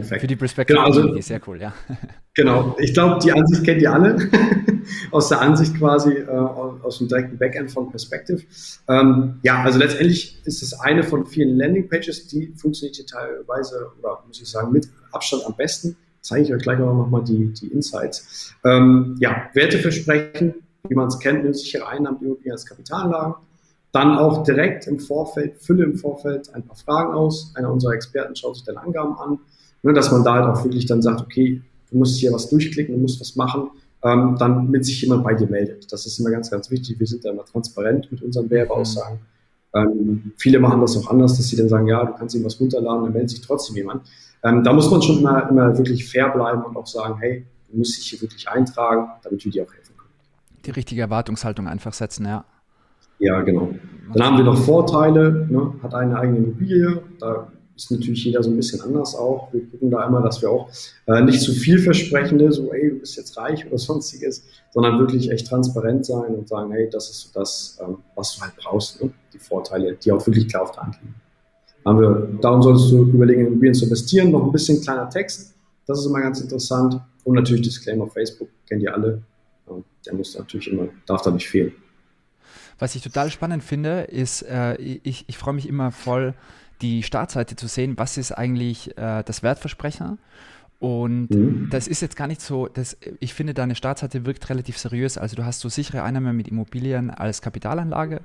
Perfekt. 0.00 0.20
Für 0.20 0.26
die 0.26 0.36
Perspektive 0.36 0.78
genau, 0.78 0.86
also, 0.86 1.20
sehr 1.20 1.40
cool, 1.46 1.60
ja. 1.60 1.72
Genau, 2.34 2.76
ich 2.78 2.94
glaube, 2.94 3.18
die 3.20 3.32
Ansicht 3.32 3.64
kennt 3.64 3.82
ihr 3.82 3.92
alle. 3.92 4.16
aus 5.10 5.28
der 5.28 5.40
Ansicht 5.40 5.76
quasi, 5.76 6.12
äh, 6.12 6.28
aus 6.28 6.98
dem 6.98 7.08
direkten 7.08 7.36
Backend 7.36 7.72
von 7.72 7.90
Perspective. 7.90 8.42
Ähm, 8.88 9.40
ja, 9.42 9.62
also 9.64 9.78
letztendlich 9.78 10.40
ist 10.44 10.62
es 10.62 10.72
eine 10.78 11.02
von 11.02 11.26
vielen 11.26 11.58
Landingpages, 11.58 12.28
die 12.28 12.52
funktioniert 12.56 13.08
teilweise, 13.08 13.90
oder 13.98 14.22
muss 14.26 14.40
ich 14.40 14.48
sagen, 14.48 14.70
mit 14.72 14.88
Abstand 15.10 15.44
am 15.46 15.56
besten. 15.56 15.96
Zeige 16.20 16.44
ich 16.44 16.54
euch 16.54 16.62
gleich 16.62 16.80
auch 16.80 16.94
nochmal 16.94 17.24
die, 17.24 17.52
die 17.54 17.68
Insights. 17.68 18.54
Ähm, 18.64 19.16
ja, 19.18 19.48
Werteversprechen, 19.54 20.54
wie 20.88 20.94
man 20.94 21.08
es 21.08 21.18
kennt, 21.18 21.56
sichere 21.56 21.88
Einnahmen, 21.88 22.18
Immobilien 22.20 22.52
als 22.52 22.66
Kapitalanlagen. 22.66 23.34
Dann 23.90 24.16
auch 24.16 24.44
direkt 24.44 24.86
im 24.86 25.00
Vorfeld, 25.00 25.58
fülle 25.58 25.84
im 25.84 25.96
Vorfeld 25.96 26.54
ein 26.54 26.64
paar 26.64 26.76
Fragen 26.76 27.14
aus. 27.14 27.52
Einer 27.56 27.72
unserer 27.72 27.94
Experten 27.94 28.36
schaut 28.36 28.56
sich 28.56 28.64
deine 28.64 28.80
Angaben 28.80 29.18
an 29.18 29.38
Ne, 29.88 29.94
dass 29.94 30.12
man 30.12 30.22
da 30.22 30.34
halt 30.34 30.44
auch 30.44 30.62
wirklich 30.64 30.84
dann 30.84 31.00
sagt, 31.00 31.22
okay, 31.22 31.62
du 31.90 31.96
musst 31.96 32.18
hier 32.18 32.30
was 32.30 32.50
durchklicken, 32.50 32.94
du 32.94 33.00
musst 33.00 33.18
was 33.22 33.36
machen, 33.36 33.70
ähm, 34.04 34.36
dann 34.38 34.70
mit 34.70 34.84
sich 34.84 35.00
jemand 35.00 35.24
bei 35.24 35.32
dir 35.32 35.46
meldet. 35.46 35.90
Das 35.90 36.04
ist 36.04 36.18
immer 36.18 36.30
ganz, 36.30 36.50
ganz 36.50 36.70
wichtig. 36.70 37.00
Wir 37.00 37.06
sind 37.06 37.24
da 37.24 37.30
immer 37.30 37.46
transparent 37.46 38.12
mit 38.12 38.20
unseren 38.20 38.50
Werbeaussagen. 38.50 39.18
Mhm. 39.72 39.80
Ähm, 39.80 40.32
viele 40.36 40.60
machen 40.60 40.82
das 40.82 40.94
auch 40.98 41.08
anders, 41.08 41.38
dass 41.38 41.48
sie 41.48 41.56
dann 41.56 41.70
sagen, 41.70 41.88
ja, 41.88 42.04
du 42.04 42.12
kannst 42.12 42.34
ihm 42.34 42.44
was 42.44 42.60
runterladen, 42.60 43.04
dann 43.04 43.12
meldet 43.14 43.30
sich 43.30 43.40
trotzdem 43.40 43.76
jemand. 43.76 44.02
Ähm, 44.44 44.62
da 44.62 44.74
muss 44.74 44.90
man 44.90 45.00
schon 45.00 45.20
immer, 45.20 45.48
immer 45.48 45.78
wirklich 45.78 46.06
fair 46.06 46.28
bleiben 46.28 46.64
und 46.64 46.76
auch 46.76 46.86
sagen, 46.86 47.16
hey, 47.18 47.46
du 47.70 47.78
musst 47.78 47.96
dich 47.96 48.10
hier 48.10 48.20
wirklich 48.20 48.46
eintragen, 48.46 49.08
damit 49.22 49.42
wir 49.42 49.52
dir 49.52 49.62
auch 49.62 49.72
helfen 49.72 49.96
können. 49.96 50.10
Die 50.66 50.70
richtige 50.70 51.00
Erwartungshaltung 51.00 51.66
einfach 51.66 51.94
setzen, 51.94 52.26
ja. 52.26 52.44
Ja, 53.20 53.40
genau. 53.40 53.70
Dann 54.12 54.22
haben 54.22 54.36
wir 54.36 54.44
noch 54.44 54.58
Vorteile, 54.58 55.46
ne? 55.48 55.72
hat 55.82 55.94
eine 55.94 56.18
eigene 56.18 56.38
Immobilie, 56.40 57.02
da 57.18 57.48
ist 57.78 57.90
natürlich 57.92 58.24
jeder 58.24 58.42
so 58.42 58.50
ein 58.50 58.56
bisschen 58.56 58.80
anders 58.80 59.14
auch. 59.14 59.52
Wir 59.52 59.64
gucken 59.70 59.90
da 59.90 60.04
immer, 60.06 60.20
dass 60.20 60.42
wir 60.42 60.50
auch 60.50 60.68
äh, 61.06 61.20
nicht 61.22 61.40
zu 61.40 61.52
viel 61.52 61.78
versprechende, 61.78 62.50
so, 62.50 62.72
ey, 62.72 62.90
du 62.90 62.98
bist 62.98 63.16
jetzt 63.16 63.36
reich 63.36 63.66
oder 63.66 63.78
sonstiges, 63.78 64.44
sondern 64.72 64.98
wirklich 64.98 65.30
echt 65.30 65.46
transparent 65.46 66.04
sein 66.04 66.34
und 66.34 66.48
sagen, 66.48 66.72
hey, 66.72 66.88
das 66.90 67.08
ist 67.08 67.20
so 67.20 67.28
das, 67.38 67.78
ähm, 67.80 67.98
was 68.16 68.34
du 68.34 68.42
halt 68.42 68.56
brauchst, 68.56 69.02
ne? 69.02 69.10
die 69.32 69.38
Vorteile, 69.38 69.94
die 69.94 70.10
auch 70.10 70.26
wirklich 70.26 70.48
klar 70.48 70.64
auf 70.64 70.72
der 70.72 70.82
Hand 70.82 70.98
liegen. 71.00 71.14
Haben 71.86 72.00
wir, 72.00 72.38
darum 72.40 72.62
solltest 72.62 72.90
du 72.90 73.04
überlegen, 73.04 73.42
in 73.42 73.46
Immobilien 73.46 73.74
zu 73.74 73.84
investieren. 73.84 74.32
Noch 74.32 74.44
ein 74.44 74.52
bisschen 74.52 74.80
kleiner 74.80 75.08
Text, 75.08 75.54
das 75.86 76.00
ist 76.00 76.06
immer 76.06 76.20
ganz 76.20 76.40
interessant. 76.40 77.00
Und 77.24 77.34
natürlich 77.34 77.62
Disclaimer 77.62 78.04
auf 78.04 78.12
Facebook, 78.12 78.48
kennt 78.68 78.82
ihr 78.82 78.92
alle. 78.92 79.22
Der 80.04 80.14
muss 80.14 80.36
natürlich 80.36 80.70
immer, 80.72 80.88
darf 81.06 81.22
da 81.22 81.30
nicht 81.30 81.48
fehlen. 81.48 81.72
Was 82.78 82.94
ich 82.94 83.02
total 83.02 83.30
spannend 83.30 83.62
finde, 83.62 84.02
ist, 84.02 84.42
äh, 84.42 84.76
ich, 84.76 85.24
ich 85.26 85.38
freue 85.38 85.54
mich 85.54 85.68
immer 85.68 85.90
voll, 85.90 86.34
die 86.80 87.02
Startseite 87.02 87.56
zu 87.56 87.66
sehen, 87.66 87.98
was 87.98 88.16
ist 88.16 88.32
eigentlich 88.32 88.96
äh, 88.96 89.22
das 89.24 89.42
Wertversprechen 89.42 90.18
Und 90.80 91.30
mhm. 91.30 91.68
das 91.70 91.88
ist 91.88 92.02
jetzt 92.02 92.14
gar 92.14 92.28
nicht 92.28 92.40
so, 92.40 92.68
das, 92.68 92.96
ich 93.18 93.34
finde, 93.34 93.52
deine 93.52 93.74
Startseite 93.74 94.24
wirkt 94.24 94.48
relativ 94.48 94.78
seriös. 94.78 95.18
Also 95.18 95.34
du 95.34 95.44
hast 95.44 95.58
so 95.58 95.68
sichere 95.68 96.04
Einnahme 96.04 96.32
mit 96.32 96.46
Immobilien 96.46 97.10
als 97.10 97.42
Kapitalanlage, 97.42 98.20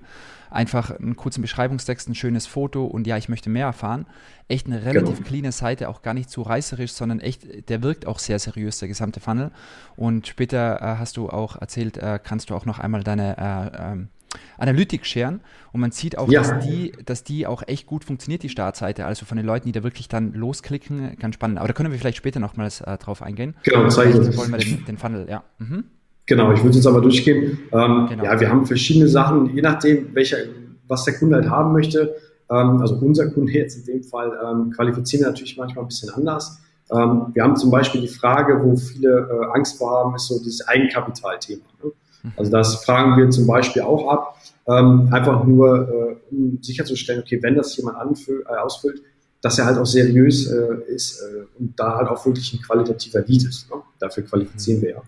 einfach 0.52 0.92
einen 0.92 1.16
kurzen 1.16 1.42
Beschreibungstext, 1.42 2.08
ein 2.10 2.14
schönes 2.14 2.46
Foto 2.46 2.86
und 2.86 3.08
ja, 3.08 3.18
ich 3.18 3.28
möchte 3.28 3.50
mehr 3.50 3.66
erfahren. 3.66 4.06
Echt 4.50 4.68
eine 4.68 4.86
relativ 4.86 5.18
genau. 5.18 5.28
cleane 5.28 5.52
Seite, 5.52 5.90
auch 5.90 6.04
gar 6.04 6.14
nicht 6.14 6.30
so 6.30 6.44
reißerisch, 6.44 6.92
sondern 6.92 7.20
echt, 7.22 7.70
der 7.70 7.82
wirkt 7.82 8.06
auch 8.06 8.20
sehr 8.20 8.38
seriös, 8.38 8.78
der 8.78 8.88
gesamte 8.88 9.20
Funnel. 9.20 9.50
Und 9.96 10.28
später 10.28 10.80
äh, 10.80 11.00
hast 11.00 11.18
du 11.18 11.30
auch 11.30 11.60
erzählt, 11.60 11.98
äh, 11.98 12.20
kannst 12.24 12.52
du 12.52 12.56
auch 12.56 12.68
noch 12.68 12.78
einmal 12.78 13.04
deine 13.04 13.36
äh, 13.36 14.06
Analytics 14.58 15.08
scheren 15.08 15.42
und 15.72 15.82
man 15.82 15.92
sieht 15.92 16.18
auch, 16.18 16.30
ja. 16.30 16.42
dass, 16.42 16.66
die, 16.66 16.94
dass 17.06 17.24
die 17.24 17.48
auch 17.48 17.64
echt 17.68 17.88
gut 17.88 18.04
funktioniert, 18.04 18.44
die 18.44 18.50
Startseite. 18.50 19.06
Also 19.06 19.26
von 19.26 19.38
den 19.38 19.46
Leuten, 19.46 19.66
die 19.66 19.72
da 19.72 19.84
wirklich 19.84 20.08
dann 20.08 20.34
losklicken, 20.34 21.18
ganz 21.20 21.36
spannend. 21.36 21.58
Aber 21.58 21.68
da 21.68 21.74
können 21.74 21.92
wir 21.92 22.00
vielleicht 22.00 22.18
später 22.18 22.40
nochmals 22.40 22.82
äh, 22.82 22.98
drauf 22.98 23.22
eingehen. 23.22 23.56
Genau, 23.64 23.88
zeige 23.88 24.22
ich. 24.22 24.38
wollen 24.38 24.52
wir 24.52 24.60
den, 24.60 24.86
den 24.86 24.98
Funnel, 24.98 25.28
ja. 25.30 25.44
Mhm. 25.60 25.86
Genau, 26.26 26.54
ich 26.54 26.64
würde 26.64 26.78
jetzt 26.78 26.88
aber 26.88 27.02
durchgehen. 27.02 27.60
Ähm, 27.72 28.08
genau. 28.10 28.24
Ja, 28.24 28.40
wir 28.40 28.50
haben 28.50 28.66
verschiedene 28.66 29.08
Sachen, 29.08 29.54
je 29.56 29.62
nachdem, 29.62 30.16
welcher, 30.16 30.38
was 30.88 31.04
der 31.04 31.16
Kunde 31.16 31.36
halt 31.36 31.50
haben 31.50 31.74
möchte. 31.74 32.16
Ähm, 32.50 32.82
also 32.82 32.96
unser 32.96 33.30
Kunde 33.30 33.52
jetzt 33.52 33.76
in 33.78 33.86
dem 33.86 34.04
Fall 34.04 34.32
ähm, 34.44 34.72
qualifizieren 34.72 35.26
wir 35.26 35.32
natürlich 35.32 35.58
manchmal 35.58 35.84
ein 35.84 35.88
bisschen 35.88 36.10
anders. 36.12 36.62
Ähm, 36.92 37.28
wir 37.34 37.44
haben 37.44 37.56
zum 37.56 37.72
Beispiel 37.72 38.02
die 38.02 38.08
Frage, 38.08 38.62
wo 38.64 38.76
viele 38.76 39.28
äh, 39.30 39.56
Angst 39.56 39.78
vor 39.78 39.92
haben, 39.92 40.16
ist 40.16 40.28
so 40.28 40.38
dieses 40.40 40.66
Eigenkapitalthema. 40.68 41.64
Ne? 41.84 41.92
Also 42.36 42.52
das 42.52 42.84
fragen 42.84 43.18
wir 43.18 43.30
zum 43.30 43.48
Beispiel 43.48 43.82
auch 43.82 44.10
ab, 44.10 44.38
ähm, 44.68 45.10
einfach 45.12 45.44
nur, 45.44 45.90
äh, 45.90 46.16
um 46.34 46.60
sicherzustellen, 46.62 47.22
okay, 47.22 47.40
wenn 47.42 47.56
das 47.56 47.76
jemand 47.76 47.98
anfüll, 47.98 48.44
äh, 48.48 48.56
ausfüllt, 48.56 49.02
dass 49.42 49.60
er 49.60 49.66
halt 49.66 49.78
auch 49.78 49.86
seriös 49.86 50.48
äh, 50.48 50.76
ist 50.88 51.20
äh, 51.20 51.44
und 51.60 51.78
da 51.78 51.98
halt 51.98 52.08
auch 52.08 52.26
wirklich 52.26 52.54
ein 52.54 52.62
qualitativer 52.62 53.22
Lead 53.28 53.44
ist. 53.44 53.70
Ne? 53.70 53.76
Dafür 54.00 54.24
qualifizieren 54.24 54.82
wir 54.82 54.92
ja. 54.92 55.02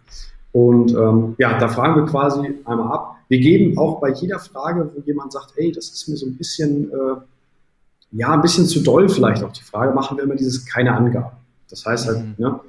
Und 0.51 0.91
ähm, 0.91 1.35
ja, 1.37 1.57
da 1.57 1.69
fragen 1.69 2.01
wir 2.01 2.05
quasi 2.05 2.39
einmal 2.65 2.91
ab. 2.91 3.15
Wir 3.29 3.39
geben 3.39 3.77
auch 3.77 3.99
bei 3.99 4.11
jeder 4.11 4.39
Frage, 4.39 4.91
wo 4.93 5.01
jemand 5.01 5.31
sagt, 5.31 5.53
ey, 5.55 5.71
das 5.71 5.89
ist 5.89 6.07
mir 6.07 6.17
so 6.17 6.25
ein 6.25 6.37
bisschen, 6.37 6.91
äh, 6.91 7.15
ja, 8.11 8.33
ein 8.33 8.41
bisschen 8.41 8.65
zu 8.65 8.81
doll 8.81 9.09
vielleicht 9.09 9.43
auch 9.43 9.51
die 9.51 9.63
Frage, 9.63 9.93
machen 9.93 10.17
wir 10.17 10.25
immer 10.25 10.35
dieses 10.35 10.65
keine 10.65 10.93
Angaben. 10.93 11.37
Das 11.69 11.85
heißt 11.85 12.07
halt, 12.07 12.19
mhm. 12.19 12.35
ne, 12.37 12.59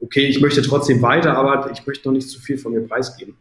okay, 0.00 0.26
ich 0.26 0.40
möchte 0.40 0.62
trotzdem 0.62 1.02
weiter, 1.02 1.36
aber 1.36 1.70
ich 1.70 1.86
möchte 1.86 2.08
noch 2.08 2.14
nicht 2.14 2.28
zu 2.28 2.38
viel 2.40 2.58
von 2.58 2.72
mir 2.72 2.86
preisgeben. 2.86 3.34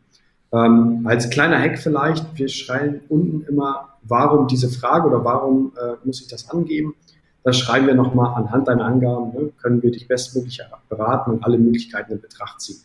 Ähm, 0.54 1.06
als 1.06 1.30
kleiner 1.30 1.60
Hack 1.60 1.77
vielleicht, 1.77 2.38
wir 2.38 2.48
schreiben 2.48 3.01
unten 3.10 3.46
immer, 3.48 3.98
warum 4.04 4.48
diese 4.48 4.70
Frage 4.70 5.08
oder 5.08 5.24
warum 5.24 5.74
äh, 5.75 5.96
muss 6.06 6.22
ich 6.22 6.27
das 6.27 6.50
angeben. 6.50 6.96
Da 7.44 7.54
schreiben 7.54 7.88
wir 7.88 7.96
nochmal 7.96 8.34
anhand 8.36 8.68
deiner 8.68 8.86
Angaben, 8.86 9.32
ne, 9.34 9.51
können 9.62 9.82
wir 9.82 9.92
dich 9.92 10.08
bestmöglich 10.08 10.62
beraten 10.89 11.32
und 11.32 11.44
alle 11.44 11.58
Möglichkeiten 11.58 12.13
in 12.13 12.22
Betracht 12.22 12.62
ziehen. 12.62 12.80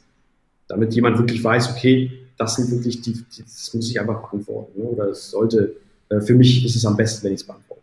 Damit 0.69 0.95
jemand 0.95 1.19
wirklich 1.19 1.43
weiß, 1.43 1.71
okay, 1.71 2.11
das 2.37 2.57
sind 2.57 2.71
wirklich 2.71 3.01
die, 3.03 3.13
die 3.13 3.43
das 3.43 3.75
muss 3.75 3.91
ich 3.91 4.01
einfach 4.01 4.29
beantworten. 4.29 4.81
Ne, 4.81 4.85
oder 4.85 5.09
es 5.09 5.31
sollte, 5.31 5.77
äh, 6.09 6.21
für 6.21 6.35
mich 6.35 6.65
ist 6.65 6.77
es 6.77 6.85
am 6.85 6.97
besten, 6.97 7.25
wenn 7.27 7.35
ich 7.35 7.41
es 7.41 7.47
beantworte. 7.47 7.83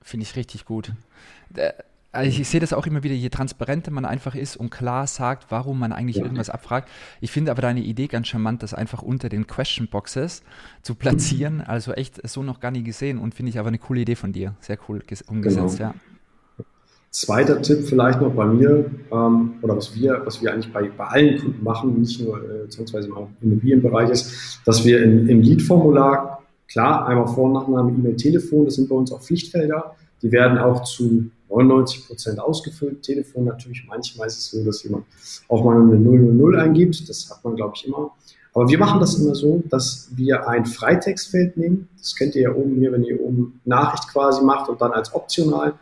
Finde 0.00 0.24
ich 0.24 0.36
richtig 0.36 0.64
gut. 0.64 0.92
Also 2.12 2.28
ich, 2.28 2.40
ich 2.40 2.48
sehe 2.48 2.60
das 2.60 2.74
auch 2.74 2.86
immer 2.86 3.02
wieder, 3.02 3.14
je 3.14 3.30
transparenter 3.30 3.90
man 3.90 4.04
einfach 4.04 4.34
ist 4.34 4.56
und 4.56 4.70
klar 4.70 5.06
sagt, 5.06 5.46
warum 5.48 5.78
man 5.78 5.92
eigentlich 5.92 6.16
ja. 6.16 6.24
irgendwas 6.24 6.50
abfragt. 6.50 6.90
Ich 7.22 7.32
finde 7.32 7.50
aber 7.50 7.62
deine 7.62 7.80
Idee 7.80 8.06
ganz 8.06 8.28
charmant, 8.28 8.62
das 8.62 8.74
einfach 8.74 9.00
unter 9.00 9.30
den 9.30 9.46
Question 9.46 9.88
Boxes 9.88 10.42
zu 10.82 10.94
platzieren. 10.94 11.62
Also 11.62 11.92
echt 11.92 12.26
so 12.28 12.42
noch 12.42 12.60
gar 12.60 12.70
nie 12.70 12.82
gesehen 12.82 13.18
und 13.18 13.34
finde 13.34 13.50
ich 13.50 13.58
aber 13.58 13.68
eine 13.68 13.78
coole 13.78 14.02
Idee 14.02 14.14
von 14.14 14.32
dir. 14.32 14.54
Sehr 14.60 14.78
cool 14.88 15.02
umgesetzt, 15.26 15.78
genau. 15.78 15.90
ja. 15.90 15.94
Zweiter 17.10 17.60
Tipp 17.60 17.84
vielleicht 17.84 18.20
noch 18.20 18.32
bei 18.32 18.46
mir, 18.46 18.90
ähm, 19.10 19.52
oder 19.60 19.76
was 19.76 19.94
wir, 19.94 20.22
was 20.24 20.40
wir 20.42 20.52
eigentlich 20.52 20.72
bei, 20.72 20.90
bei 20.96 21.04
allen 21.04 21.38
Kunden 21.38 21.62
machen, 21.62 22.00
nicht 22.00 22.20
nur 22.22 22.38
äh, 22.38 22.62
beziehungsweise 22.64 23.08
im 23.08 23.26
Immobilienbereich 23.42 24.08
ist, 24.08 24.60
dass 24.64 24.84
wir 24.84 25.02
im, 25.02 25.28
im 25.28 25.42
Lead-Formular, 25.42 26.42
klar, 26.68 27.06
einmal 27.06 27.26
Vor- 27.26 27.44
und 27.44 27.52
Nachname, 27.52 27.92
E-Mail, 27.92 28.16
Telefon, 28.16 28.64
das 28.64 28.76
sind 28.76 28.88
bei 28.88 28.96
uns 28.96 29.12
auch 29.12 29.20
Pflichtfelder, 29.20 29.94
die 30.22 30.32
werden 30.32 30.56
auch 30.56 30.84
zu 30.84 31.30
99 31.52 32.06
Prozent 32.06 32.40
ausgefüllt. 32.40 33.02
Telefon 33.02 33.44
natürlich, 33.44 33.84
manchmal 33.86 34.26
ist 34.26 34.38
es 34.38 34.50
so, 34.50 34.64
dass 34.64 34.82
jemand 34.82 35.04
auch 35.48 35.64
mal 35.64 35.80
eine 35.80 35.96
000 35.96 36.56
eingibt. 36.56 37.08
Das 37.08 37.30
hat 37.30 37.44
man, 37.44 37.56
glaube 37.56 37.74
ich, 37.76 37.86
immer. 37.86 38.12
Aber 38.54 38.68
wir 38.68 38.78
machen 38.78 39.00
das 39.00 39.14
immer 39.14 39.34
so, 39.34 39.62
dass 39.68 40.08
wir 40.14 40.46
ein 40.48 40.66
Freitextfeld 40.66 41.56
nehmen. 41.56 41.88
Das 41.98 42.14
kennt 42.14 42.34
ihr 42.34 42.42
ja 42.42 42.54
oben 42.54 42.76
hier, 42.76 42.92
wenn 42.92 43.02
ihr 43.02 43.20
oben 43.20 43.60
Nachricht 43.64 44.08
quasi 44.08 44.44
macht 44.44 44.68
und 44.68 44.80
dann 44.80 44.92
als 44.92 45.14
optional. 45.14 45.74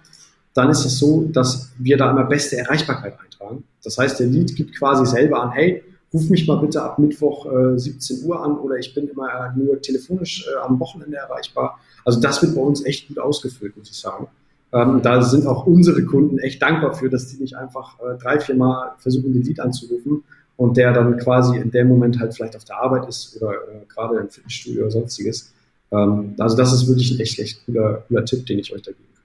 Dann 0.54 0.70
ist 0.70 0.84
es 0.84 0.98
so, 0.98 1.22
dass 1.32 1.70
wir 1.78 1.96
da 1.96 2.10
immer 2.10 2.24
beste 2.24 2.58
Erreichbarkeit 2.58 3.14
eintragen. 3.18 3.64
Das 3.82 3.98
heißt, 3.98 4.20
der 4.20 4.26
Lead 4.26 4.54
gibt 4.54 4.76
quasi 4.76 5.04
selber 5.06 5.42
an, 5.42 5.50
hey, 5.52 5.82
ruf 6.12 6.28
mich 6.28 6.46
mal 6.46 6.56
bitte 6.56 6.82
ab 6.82 6.98
Mittwoch 6.98 7.46
äh, 7.46 7.78
17 7.78 8.24
Uhr 8.24 8.42
an 8.42 8.58
oder 8.58 8.76
ich 8.76 8.94
bin 8.94 9.08
immer 9.08 9.52
nur 9.56 9.80
telefonisch 9.80 10.46
äh, 10.46 10.58
am 10.60 10.78
Wochenende 10.80 11.16
erreichbar. 11.16 11.78
Also 12.04 12.20
das 12.20 12.42
wird 12.42 12.54
bei 12.54 12.60
uns 12.60 12.84
echt 12.84 13.08
gut 13.08 13.18
ausgefüllt, 13.18 13.76
muss 13.76 13.90
ich 13.90 13.96
sagen. 13.96 14.28
Ähm, 14.72 15.02
da 15.02 15.22
sind 15.22 15.46
auch 15.46 15.66
unsere 15.66 16.04
Kunden 16.04 16.38
echt 16.38 16.62
dankbar 16.62 16.94
für, 16.94 17.10
dass 17.10 17.26
die 17.26 17.40
nicht 17.40 17.56
einfach 17.56 17.98
äh, 18.00 18.16
drei, 18.18 18.38
vier 18.38 18.54
Mal 18.54 18.94
versuchen, 18.98 19.32
den 19.32 19.42
Lied 19.42 19.58
anzurufen 19.58 20.22
und 20.56 20.76
der 20.76 20.92
dann 20.92 21.18
quasi 21.18 21.58
in 21.58 21.70
dem 21.70 21.88
Moment 21.88 22.20
halt 22.20 22.34
vielleicht 22.34 22.54
auf 22.54 22.64
der 22.64 22.76
Arbeit 22.80 23.08
ist 23.08 23.36
oder 23.40 23.52
äh, 23.52 23.84
gerade 23.88 24.18
im 24.18 24.28
Fitnessstudio 24.28 24.82
oder 24.82 24.90
sonstiges. 24.90 25.52
Ähm, 25.90 26.34
also 26.38 26.56
das 26.56 26.72
ist 26.72 26.86
wirklich 26.86 27.10
ein 27.12 27.20
echt, 27.20 27.38
echt 27.40 27.64
cooler, 27.66 28.04
cooler 28.06 28.24
Tipp, 28.24 28.46
den 28.46 28.58
ich 28.58 28.72
euch 28.72 28.82
da 28.82 28.92
geben 28.92 29.04
kann. 29.14 29.24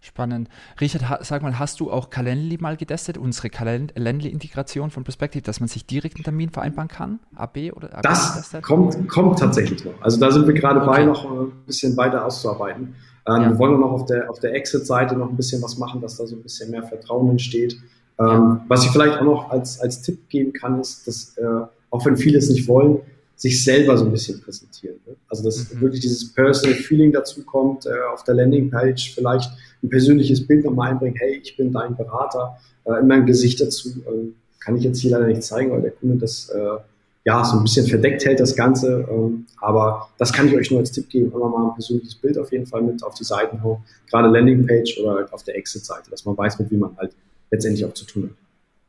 Spannend. 0.00 0.48
Richard, 0.80 1.24
sag 1.24 1.42
mal, 1.42 1.60
hast 1.60 1.78
du 1.78 1.88
auch 1.92 2.10
Calendly 2.10 2.58
mal 2.58 2.76
getestet, 2.76 3.18
unsere 3.18 3.50
Calendly-Integration 3.50 4.90
von 4.90 5.04
Perspective, 5.04 5.42
dass 5.42 5.60
man 5.60 5.68
sich 5.68 5.86
direkt 5.86 6.16
einen 6.16 6.24
Termin 6.24 6.50
vereinbaren 6.50 6.88
kann? 6.88 7.20
AB 7.36 7.70
oder 7.76 7.96
AB 7.98 8.02
Das 8.02 8.50
kommt, 8.62 9.08
kommt 9.08 9.38
tatsächlich 9.38 9.84
noch. 9.84 10.00
Also 10.00 10.18
da 10.18 10.32
sind 10.32 10.48
wir 10.48 10.54
gerade 10.54 10.80
okay. 10.80 10.90
bei, 10.90 11.04
noch 11.04 11.30
ein 11.30 11.52
bisschen 11.66 11.96
weiter 11.96 12.24
auszuarbeiten. 12.24 12.96
Ähm, 13.26 13.42
ja. 13.42 13.50
Wir 13.50 13.58
wollen 13.58 13.80
noch 13.80 13.92
auf 13.92 14.06
der, 14.06 14.30
auf 14.30 14.40
der 14.40 14.54
Exit-Seite 14.54 15.16
noch 15.16 15.30
ein 15.30 15.36
bisschen 15.36 15.62
was 15.62 15.78
machen, 15.78 16.00
dass 16.00 16.16
da 16.16 16.26
so 16.26 16.36
ein 16.36 16.42
bisschen 16.42 16.70
mehr 16.70 16.82
Vertrauen 16.82 17.30
entsteht. 17.30 17.74
Ähm, 18.18 18.26
ja. 18.26 18.64
Was 18.68 18.84
ich 18.84 18.90
vielleicht 18.90 19.18
auch 19.18 19.24
noch 19.24 19.50
als, 19.50 19.80
als 19.80 20.02
Tipp 20.02 20.28
geben 20.28 20.52
kann, 20.52 20.80
ist, 20.80 21.06
dass, 21.06 21.36
äh, 21.38 21.44
auch 21.90 22.04
wenn 22.04 22.16
viele 22.16 22.38
es 22.38 22.48
nicht 22.48 22.66
wollen, 22.68 23.00
sich 23.36 23.64
selber 23.64 23.96
so 23.96 24.04
ein 24.04 24.12
bisschen 24.12 24.40
präsentieren. 24.40 24.96
Ne? 25.06 25.14
Also, 25.28 25.42
dass 25.42 25.72
mhm. 25.72 25.80
wirklich 25.80 26.00
dieses 26.00 26.32
Personal 26.32 26.76
Feeling 26.76 27.12
dazu 27.12 27.42
kommt, 27.44 27.86
äh, 27.86 27.90
auf 28.12 28.22
der 28.24 28.34
Landingpage 28.34 29.14
vielleicht 29.14 29.50
ein 29.82 29.88
persönliches 29.88 30.46
Bild 30.46 30.64
nochmal 30.64 30.90
einbringen, 30.90 31.16
hey, 31.18 31.40
ich 31.42 31.56
bin 31.56 31.72
dein 31.72 31.96
Berater, 31.96 32.56
äh, 32.84 33.00
immer 33.00 33.14
ein 33.14 33.26
Gesicht 33.26 33.60
dazu. 33.60 33.88
Äh, 33.88 34.32
kann 34.60 34.76
ich 34.76 34.84
jetzt 34.84 35.00
hier 35.00 35.10
leider 35.10 35.26
nicht 35.26 35.42
zeigen, 35.42 35.72
weil 35.72 35.82
der 35.82 35.90
Kunde 35.90 36.16
das 36.16 36.48
äh, 36.50 36.76
ja, 37.24 37.44
so 37.44 37.56
ein 37.56 37.62
bisschen 37.62 37.86
verdeckt 37.86 38.24
hält 38.24 38.40
das 38.40 38.56
Ganze. 38.56 39.06
Ähm, 39.10 39.46
aber 39.60 40.08
das 40.18 40.32
kann 40.32 40.48
ich 40.48 40.54
euch 40.54 40.70
nur 40.70 40.80
als 40.80 40.90
Tipp 40.90 41.08
geben. 41.08 41.32
Immer 41.32 41.48
mal 41.48 41.68
ein 41.68 41.74
persönliches 41.74 42.16
Bild 42.16 42.36
auf 42.36 42.50
jeden 42.50 42.66
Fall 42.66 42.82
mit 42.82 43.02
auf 43.04 43.14
die 43.14 43.24
Seiten 43.24 43.62
hoch. 43.62 43.80
Gerade 44.10 44.28
Landingpage 44.28 44.98
oder 44.98 45.16
halt 45.16 45.32
auf 45.32 45.44
der 45.44 45.56
Exit-Seite, 45.56 46.10
dass 46.10 46.24
man 46.24 46.36
weiß, 46.36 46.58
mit 46.58 46.70
wie 46.70 46.76
man 46.76 46.96
halt 46.96 47.12
letztendlich 47.50 47.84
auch 47.84 47.94
zu 47.94 48.04
tun 48.04 48.24
hat. 48.24 48.30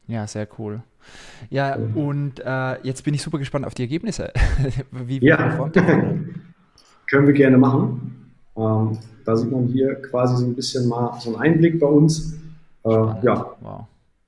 Ja, 0.07 0.27
sehr 0.27 0.47
cool. 0.57 0.81
Ja, 1.49 1.77
mhm. 1.77 1.97
und 1.97 2.39
äh, 2.39 2.81
jetzt 2.81 3.03
bin 3.03 3.13
ich 3.13 3.21
super 3.21 3.37
gespannt 3.37 3.65
auf 3.65 3.73
die 3.73 3.83
Ergebnisse. 3.83 4.31
wie, 4.91 5.21
wie 5.21 5.25
ja. 5.25 5.37
performt 5.37 5.75
Können 7.09 7.27
wir 7.27 7.33
gerne 7.33 7.57
machen. 7.57 8.31
Ähm, 8.57 8.97
da 9.25 9.35
sieht 9.35 9.51
man 9.51 9.67
hier 9.67 9.95
quasi 9.95 10.37
so 10.37 10.45
ein 10.45 10.55
bisschen 10.55 10.87
mal 10.87 11.19
so 11.19 11.35
einen 11.35 11.41
Einblick 11.41 11.79
bei 11.79 11.87
uns. 11.87 12.33
Äh, 12.83 12.89
ja, 12.89 13.55
wow. 13.61 13.85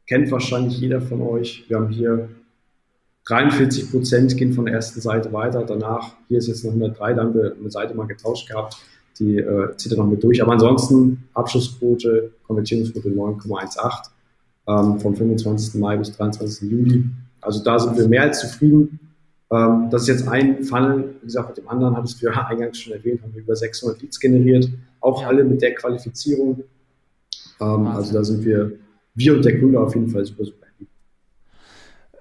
kennt 0.08 0.32
wahrscheinlich 0.32 0.80
jeder 0.80 1.02
von 1.02 1.22
euch. 1.22 1.66
Wir 1.68 1.78
haben 1.78 1.90
hier 1.90 2.30
43 3.26 3.92
Prozent 3.92 4.38
gehen 4.38 4.54
von 4.54 4.66
der 4.66 4.76
ersten 4.76 5.02
Seite 5.02 5.34
weiter. 5.34 5.64
Danach, 5.64 6.16
hier 6.28 6.38
ist 6.38 6.48
jetzt 6.48 6.64
noch 6.64 6.72
103, 6.72 7.14
da 7.14 7.24
haben 7.24 7.34
wir 7.34 7.56
eine 7.60 7.72
Seite 7.72 7.96
mal 7.96 8.06
getauscht 8.06 8.48
gehabt. 8.48 8.78
Die 9.20 9.38
äh, 9.38 9.76
zieht 9.78 9.94
er 9.94 9.98
noch 9.98 10.08
mit 10.08 10.24
durch. 10.24 10.42
Aber 10.42 10.52
ansonsten 10.52 11.24
Abschlussquote, 11.34 12.32
Konvertierungsquote 12.46 13.10
9,18 13.10 14.10
ähm, 14.68 15.00
vom 15.00 15.16
25. 15.16 15.80
Mai 15.80 15.98
bis 15.98 16.12
23. 16.12 16.70
Juli. 16.70 17.06
Also 17.42 17.64
da 17.64 17.80
sind 17.80 17.98
wir 17.98 18.08
mehr 18.08 18.24
als 18.24 18.42
zufrieden. 18.42 19.00
Ähm, 19.52 19.88
das 19.90 20.04
ist 20.04 20.08
jetzt 20.10 20.28
ein 20.28 20.64
Funnel. 20.64 21.16
Wie 21.22 21.26
gesagt, 21.26 21.50
mit 21.50 21.58
dem 21.58 21.68
anderen 21.70 21.98
hattest 21.98 22.22
du 22.22 22.28
ja 22.28 22.34
eingangs 22.48 22.78
schon 22.78 22.94
erwähnt, 22.94 23.24
haben 23.24 23.34
wir 23.34 23.42
über 23.42 23.56
600 23.56 24.02
Leads 24.02 24.20
generiert. 24.20 24.70
Auch 25.00 25.26
alle 25.26 25.44
mit 25.44 25.62
der 25.62 25.74
Qualifizierung. 25.74 26.64
Ähm, 27.60 27.88
also 27.88 28.14
da 28.14 28.24
sind 28.24 28.46
wir, 28.46 28.74
wir 29.16 29.34
und 29.34 29.46
der 29.46 29.60
Kunde 29.60 29.80
auf 29.80 29.96
jeden 29.96 30.10
Fall 30.10 30.26
super, 30.26 30.46
super 30.46 30.66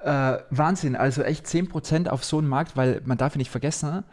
äh, 0.04 0.38
Wahnsinn, 0.50 0.96
also 0.96 1.22
echt 1.22 1.46
10% 1.46 2.08
auf 2.08 2.24
so 2.24 2.38
einen 2.38 2.48
Markt, 2.48 2.76
weil 2.76 3.00
man 3.04 3.18
darf 3.18 3.34
ja 3.34 3.38
nicht 3.38 3.50
vergessen, 3.50 4.04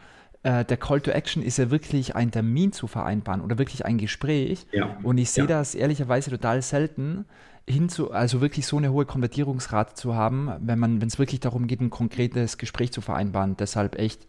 äh, 0.42 0.64
der 0.64 0.76
Call 0.76 1.00
to 1.00 1.10
Action 1.10 1.42
ist 1.42 1.58
ja 1.58 1.70
wirklich 1.70 2.16
ein 2.16 2.30
Termin 2.30 2.72
zu 2.72 2.86
vereinbaren 2.86 3.42
oder 3.42 3.58
wirklich 3.58 3.84
ein 3.84 3.98
Gespräch. 3.98 4.66
Ja. 4.72 4.96
Und 5.02 5.18
ich 5.18 5.30
sehe 5.30 5.44
ja. 5.44 5.48
das 5.48 5.74
ehrlicherweise 5.74 6.30
total 6.30 6.62
selten. 6.62 7.26
Hinzu, 7.68 8.10
also 8.10 8.40
wirklich 8.40 8.66
so 8.66 8.76
eine 8.76 8.92
hohe 8.92 9.06
Konvertierungsrate 9.06 9.94
zu 9.94 10.14
haben, 10.14 10.50
wenn 10.60 10.78
man, 10.78 11.00
wenn 11.00 11.08
es 11.08 11.18
wirklich 11.18 11.40
darum 11.40 11.66
geht, 11.66 11.80
ein 11.80 11.90
konkretes 11.90 12.58
Gespräch 12.58 12.92
zu 12.92 13.00
vereinbaren. 13.00 13.56
Deshalb 13.56 13.98
echt, 13.98 14.26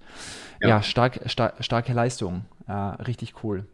ja, 0.62 0.70
ja 0.70 0.84
stark, 0.84 1.20
star 1.28 1.54
starke 1.60 1.94
Leistung. 1.94 2.46
Ja, 2.68 2.92
richtig 2.92 3.44
cool. 3.44 3.66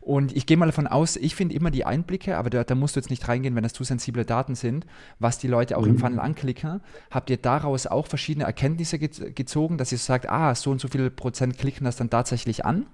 Und 0.00 0.36
ich 0.36 0.46
gehe 0.46 0.56
mal 0.56 0.66
davon 0.66 0.86
aus, 0.86 1.16
ich 1.16 1.34
finde 1.34 1.56
immer 1.56 1.72
die 1.72 1.84
Einblicke, 1.84 2.36
aber 2.36 2.50
da, 2.50 2.62
da, 2.62 2.74
musst 2.76 2.94
du 2.94 3.00
jetzt 3.00 3.10
nicht 3.10 3.26
reingehen, 3.26 3.56
wenn 3.56 3.64
das 3.64 3.72
zu 3.72 3.82
sensible 3.82 4.24
Daten 4.24 4.54
sind, 4.54 4.86
was 5.18 5.38
die 5.38 5.48
Leute 5.48 5.76
auch 5.76 5.82
mhm. 5.82 5.90
im 5.90 5.98
Funnel 5.98 6.20
anklicken. 6.20 6.80
Habt 7.10 7.30
ihr 7.30 7.36
daraus 7.36 7.86
auch 7.86 8.06
verschiedene 8.06 8.44
Erkenntnisse 8.44 8.98
ge 8.98 9.32
gezogen, 9.32 9.76
dass 9.76 9.90
ihr 9.90 9.98
sagt, 9.98 10.28
ah, 10.28 10.54
so 10.54 10.70
und 10.70 10.80
so 10.80 10.88
viele 10.88 11.10
Prozent 11.10 11.58
klicken 11.58 11.84
das 11.84 11.96
dann 11.96 12.10
tatsächlich 12.10 12.64
an? 12.64 12.86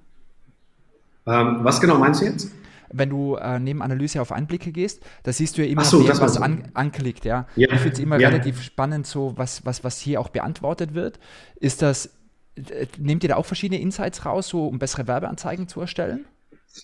Ähm, 1.27 1.59
was 1.63 1.81
genau 1.81 1.99
meinst 1.99 2.23
du 2.23 2.27
jetzt? 2.27 2.51
Wenn 2.97 3.11
du 3.11 3.37
äh, 3.37 3.59
neben 3.59 3.83
Analyse 3.83 4.21
auf 4.21 4.33
Einblicke 4.33 4.73
gehst, 4.73 5.03
da 5.23 5.33
siehst 5.33 5.59
du 5.59 5.63
ja 5.63 5.69
immer, 5.69 5.85
so, 5.85 6.07
wer 6.07 6.19
was 6.21 6.37
an, 6.37 6.69
anklickt. 6.75 7.25
Ja? 7.25 7.47
ja. 7.57 7.69
Ich 7.73 7.81
finde 7.81 7.95
es 7.95 7.99
immer 7.99 8.19
ja. 8.19 8.29
relativ 8.29 8.63
spannend, 8.63 9.07
so 9.07 9.33
was, 9.37 9.65
was, 9.67 9.85
was 9.85 10.01
hier 10.01 10.21
auch 10.21 10.29
beantwortet 10.29 10.95
wird. 10.95 11.19
Ist 11.57 11.83
das, 11.83 12.11
äh, 12.57 12.87
nehmt 12.99 13.23
ihr 13.23 13.31
da 13.31 13.37
auch 13.37 13.47
verschiedene 13.47 13.81
Insights 13.81 14.25
raus, 14.25 14.49
so 14.49 14.67
um 14.67 14.79
bessere 14.79 15.07
Werbeanzeigen 15.07 15.69
zu 15.69 15.81
erstellen? 15.81 16.27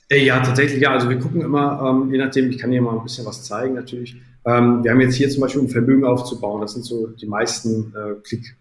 Äh, 0.08 0.24
ja, 0.24 0.40
tatsächlich, 0.40 0.80
ja. 0.80 0.92
Also 0.92 1.08
wir 1.08 1.18
gucken 1.18 1.40
immer, 1.40 1.82
ähm, 1.88 2.12
je 2.12 2.18
nachdem, 2.18 2.50
ich 2.50 2.58
kann 2.58 2.70
hier 2.70 2.82
mal 2.82 2.96
ein 2.96 3.02
bisschen 3.02 3.26
was 3.26 3.44
zeigen 3.44 3.74
natürlich. 3.74 4.16
Ähm, 4.44 4.82
wir 4.82 4.90
haben 4.90 5.00
jetzt 5.00 5.14
hier 5.14 5.28
zum 5.28 5.42
Beispiel, 5.42 5.60
um 5.60 5.68
Vermögen 5.68 6.04
aufzubauen, 6.04 6.60
das 6.60 6.72
sind 6.72 6.84
so 6.84 7.08
die 7.08 7.26
meisten 7.26 7.92
äh, 7.94 8.14
Klick, 8.22 8.56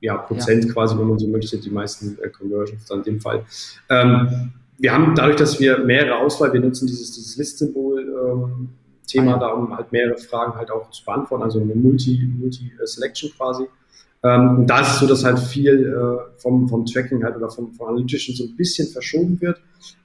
ja, 0.00 0.16
Prozent 0.16 0.64
ja. 0.64 0.72
quasi, 0.72 0.98
wenn 0.98 1.06
man 1.06 1.18
so 1.18 1.28
möchte, 1.28 1.58
die 1.58 1.70
meisten 1.70 2.18
äh, 2.22 2.28
Conversions 2.30 2.86
dann 2.86 2.98
in 2.98 3.04
dem 3.04 3.20
Fall. 3.20 3.44
Ähm, 3.90 4.52
wir 4.78 4.92
haben 4.92 5.14
dadurch, 5.14 5.36
dass 5.36 5.58
wir 5.60 5.78
mehrere 5.78 6.16
Auswahl, 6.16 6.52
wir 6.52 6.60
nutzen 6.60 6.86
dieses, 6.86 7.12
dieses 7.12 7.36
List-Symbol-Thema 7.36 8.68
ähm, 9.14 9.28
ah, 9.28 9.32
ja. 9.32 9.38
da, 9.38 9.48
um 9.48 9.76
halt 9.76 9.90
mehrere 9.92 10.18
Fragen 10.18 10.54
halt 10.54 10.70
auch 10.70 10.90
zu 10.90 11.04
beantworten, 11.04 11.42
also 11.42 11.60
eine 11.60 11.74
Multi-Selection 11.74 13.30
Multi 13.30 13.36
quasi. 13.36 13.64
Ähm, 14.22 14.58
und 14.58 14.66
da 14.66 14.80
ist 14.80 14.94
es 14.94 14.98
so, 15.00 15.06
dass 15.06 15.24
halt 15.24 15.38
viel 15.38 15.86
äh, 15.86 16.40
vom, 16.40 16.68
vom 16.68 16.84
Tracking 16.84 17.22
halt 17.22 17.36
oder 17.36 17.50
vom, 17.50 17.72
vom 17.72 17.88
Analytischen 17.88 18.34
so 18.34 18.44
ein 18.44 18.56
bisschen 18.56 18.88
verschoben 18.88 19.40
wird. 19.40 19.60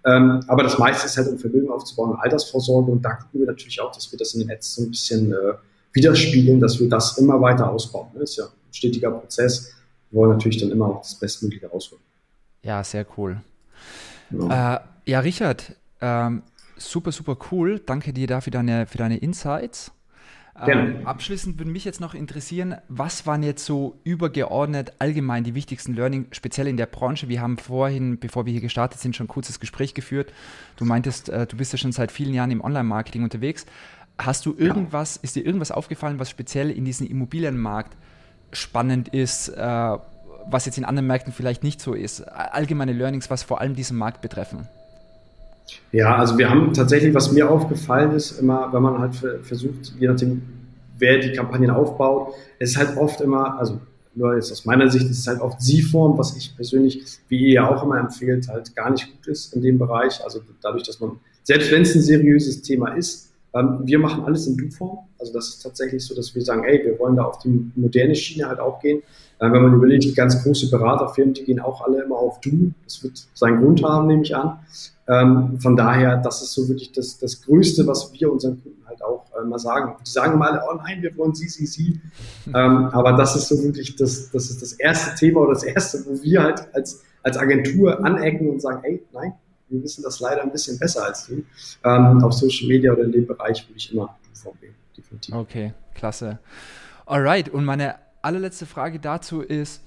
Ähm, 0.05 0.41
aber 0.47 0.63
das 0.63 0.77
meiste 0.77 1.07
ist 1.07 1.17
halt, 1.17 1.29
um 1.29 1.39
Vermögen 1.39 1.69
aufzubauen 1.71 2.11
und 2.11 2.17
Altersvorsorge. 2.17 2.91
Und 2.91 3.03
da 3.03 3.13
gucken 3.13 3.39
wir 3.39 3.47
natürlich 3.47 3.81
auch, 3.81 3.91
dass 3.91 4.11
wir 4.11 4.19
das 4.19 4.33
in 4.35 4.41
den 4.41 4.51
Ads 4.51 4.75
so 4.75 4.83
ein 4.83 4.91
bisschen 4.91 5.31
äh, 5.31 5.53
widerspiegeln, 5.93 6.59
dass 6.59 6.79
wir 6.79 6.89
das 6.89 7.17
immer 7.17 7.41
weiter 7.41 7.69
ausbauen. 7.69 8.07
Das 8.13 8.31
ist 8.31 8.37
ja 8.37 8.45
ein 8.45 8.73
stetiger 8.73 9.11
Prozess. 9.11 9.73
Wir 10.11 10.19
wollen 10.19 10.31
natürlich 10.31 10.57
dann 10.57 10.69
immer 10.69 10.87
auch 10.87 11.01
das 11.01 11.15
Bestmögliche 11.15 11.67
rausholen. 11.67 12.03
Ja, 12.61 12.83
sehr 12.83 13.05
cool. 13.17 13.41
Äh, 14.33 14.79
ja, 15.05 15.19
Richard, 15.19 15.75
ähm, 16.01 16.43
super, 16.77 17.11
super 17.11 17.37
cool. 17.51 17.79
Danke 17.79 18.13
dir 18.13 18.27
dafür 18.27 18.51
deine, 18.51 18.85
für 18.85 18.97
deine 18.97 19.17
Insights. 19.17 19.91
Ähm, 20.61 21.07
abschließend 21.07 21.57
würde 21.57 21.71
mich 21.71 21.83
jetzt 21.83 21.99
noch 21.99 22.13
interessieren, 22.13 22.75
was 22.87 23.25
waren 23.25 23.41
jetzt 23.41 23.65
so 23.65 23.99
übergeordnet 24.03 24.93
allgemein 24.99 25.43
die 25.43 25.55
wichtigsten 25.55 25.95
Learning, 25.95 26.27
speziell 26.31 26.67
in 26.67 26.77
der 26.77 26.85
Branche? 26.85 27.27
Wir 27.27 27.41
haben 27.41 27.57
vorhin, 27.57 28.19
bevor 28.19 28.45
wir 28.45 28.51
hier 28.53 28.61
gestartet 28.61 28.99
sind, 28.99 29.15
schon 29.15 29.25
ein 29.25 29.29
kurzes 29.29 29.59
Gespräch 29.59 29.95
geführt. 29.95 30.31
Du 30.77 30.85
meintest, 30.85 31.29
äh, 31.29 31.47
du 31.47 31.57
bist 31.57 31.71
ja 31.71 31.79
schon 31.79 31.91
seit 31.91 32.11
vielen 32.11 32.35
Jahren 32.35 32.51
im 32.51 32.61
Online-Marketing 32.61 33.23
unterwegs. 33.23 33.65
Hast 34.19 34.45
du 34.45 34.53
irgendwas, 34.55 35.17
ist 35.17 35.35
dir 35.35 35.43
irgendwas 35.43 35.71
aufgefallen, 35.71 36.19
was 36.19 36.29
speziell 36.29 36.69
in 36.69 36.85
diesem 36.85 37.07
Immobilienmarkt 37.07 37.97
spannend 38.51 39.07
ist, 39.07 39.49
äh, 39.49 39.97
was 40.45 40.65
jetzt 40.65 40.77
in 40.77 40.85
anderen 40.85 41.07
Märkten 41.07 41.33
vielleicht 41.33 41.63
nicht 41.63 41.81
so 41.81 41.93
ist? 41.93 42.21
Allgemeine 42.21 42.93
Learnings, 42.93 43.29
was 43.29 43.43
vor 43.43 43.61
allem 43.61 43.75
diesen 43.75 43.97
Markt 43.97 44.21
betreffen? 44.21 44.67
Ja, 45.91 46.15
also 46.17 46.37
wir 46.37 46.49
haben 46.49 46.73
tatsächlich, 46.73 47.13
was 47.13 47.31
mir 47.31 47.49
aufgefallen 47.49 48.11
ist, 48.11 48.39
immer, 48.39 48.71
wenn 48.73 48.81
man 48.81 48.99
halt 48.99 49.15
versucht, 49.43 49.93
je 49.99 50.07
nachdem, 50.07 50.41
wer 50.97 51.19
die 51.19 51.31
Kampagnen 51.31 51.69
aufbaut, 51.69 52.33
es 52.59 52.71
ist 52.71 52.77
halt 52.77 52.97
oft 52.97 53.21
immer, 53.21 53.57
also 53.59 53.79
nur 54.15 54.35
jetzt 54.35 54.51
aus 54.51 54.65
meiner 54.65 54.89
Sicht, 54.89 55.05
ist 55.09 55.19
es 55.19 55.27
halt 55.27 55.41
oft 55.41 55.61
Sie-Form, 55.61 56.17
was 56.17 56.35
ich 56.35 56.55
persönlich, 56.55 57.03
wie 57.29 57.47
ihr 57.47 57.53
ja 57.53 57.69
auch 57.69 57.83
immer 57.83 57.99
empfehlt, 57.99 58.47
halt 58.47 58.75
gar 58.75 58.91
nicht 58.91 59.11
gut 59.11 59.27
ist 59.27 59.53
in 59.55 59.61
dem 59.61 59.79
Bereich. 59.79 60.23
Also 60.23 60.41
dadurch, 60.61 60.83
dass 60.83 60.99
man, 60.99 61.19
selbst 61.43 61.71
wenn 61.71 61.81
es 61.81 61.95
ein 61.95 62.01
seriöses 62.01 62.61
Thema 62.61 62.89
ist, 62.89 63.31
ähm, 63.55 63.79
wir 63.83 63.99
machen 63.99 64.23
alles 64.23 64.47
in 64.47 64.57
Du-Form. 64.57 64.99
Also 65.19 65.33
das 65.33 65.49
ist 65.49 65.63
tatsächlich 65.63 66.03
so, 66.03 66.15
dass 66.15 66.33
wir 66.35 66.41
sagen, 66.41 66.63
ey, 66.63 66.83
wir 66.83 66.97
wollen 66.99 67.15
da 67.15 67.23
auf 67.23 67.39
die 67.39 67.71
moderne 67.75 68.15
Schiene 68.15 68.47
halt 68.47 68.59
auch 68.59 68.79
gehen. 68.79 69.01
Äh, 69.43 69.51
wenn 69.51 69.61
man 69.61 69.73
überlegt, 69.73 70.05
die 70.05 70.13
ganz 70.13 70.41
große 70.41 70.69
Beraterfirmen, 70.69 71.33
die 71.33 71.43
gehen 71.43 71.59
auch 71.59 71.85
alle 71.85 72.03
immer 72.03 72.15
auf 72.15 72.39
Du. 72.39 72.71
Das 72.85 73.03
wird 73.03 73.27
seinen 73.33 73.61
Grund 73.61 73.83
haben, 73.83 74.07
nehme 74.07 74.23
ich 74.23 74.33
an. 74.35 74.59
Ähm, 75.05 75.59
von 75.59 75.75
daher, 75.75 76.17
das 76.17 76.41
ist 76.41 76.53
so 76.53 76.69
wirklich 76.69 76.93
das, 76.93 77.17
das 77.19 77.41
Größte, 77.41 77.85
was 77.85 78.13
wir 78.13 78.31
unseren 78.31 78.63
Kunden 78.63 78.81
halt 78.87 79.03
auch 79.03 79.25
äh, 79.37 79.45
mal 79.45 79.59
sagen. 79.59 79.97
Die 80.05 80.09
sagen 80.09 80.41
alle, 80.41 80.61
oh 80.69 80.75
nein, 80.77 81.01
wir 81.01 81.15
wollen 81.17 81.35
sie, 81.35 81.49
sie, 81.49 81.65
sie. 81.65 81.99
Ähm, 82.47 82.89
aber 82.91 83.13
das 83.13 83.37
ist 83.37 83.47
so 83.47 83.63
wirklich 83.63 83.95
das, 83.95 84.29
das 84.31 84.49
ist 84.49 84.61
das 84.61 84.73
erste 84.73 85.15
Thema 85.15 85.41
oder 85.41 85.53
das 85.53 85.63
erste, 85.63 86.05
wo 86.05 86.21
wir 86.21 86.43
halt 86.43 86.67
als, 86.73 87.01
als 87.23 87.37
Agentur 87.37 88.03
anecken 88.03 88.49
und 88.49 88.61
sagen, 88.61 88.81
ey, 88.83 89.01
nein, 89.13 89.33
wir 89.69 89.81
wissen 89.81 90.03
das 90.03 90.19
leider 90.19 90.41
ein 90.43 90.51
bisschen 90.51 90.77
besser 90.77 91.05
als 91.05 91.25
du. 91.25 91.43
Ähm, 91.85 92.21
auf 92.21 92.33
Social 92.33 92.67
Media 92.67 92.91
oder 92.91 93.03
in 93.03 93.13
dem 93.13 93.25
Bereich 93.25 93.65
würde 93.67 93.77
ich 93.77 93.93
immer 93.93 94.15
vorgehen, 94.33 94.75
definitiv. 94.97 95.33
Okay, 95.33 95.73
klasse. 95.95 96.39
Alright, 97.05 97.47
und 97.47 97.63
meine 97.63 97.95
allerletzte 98.23 98.65
Frage 98.65 98.99
dazu 98.99 99.41
ist, 99.41 99.81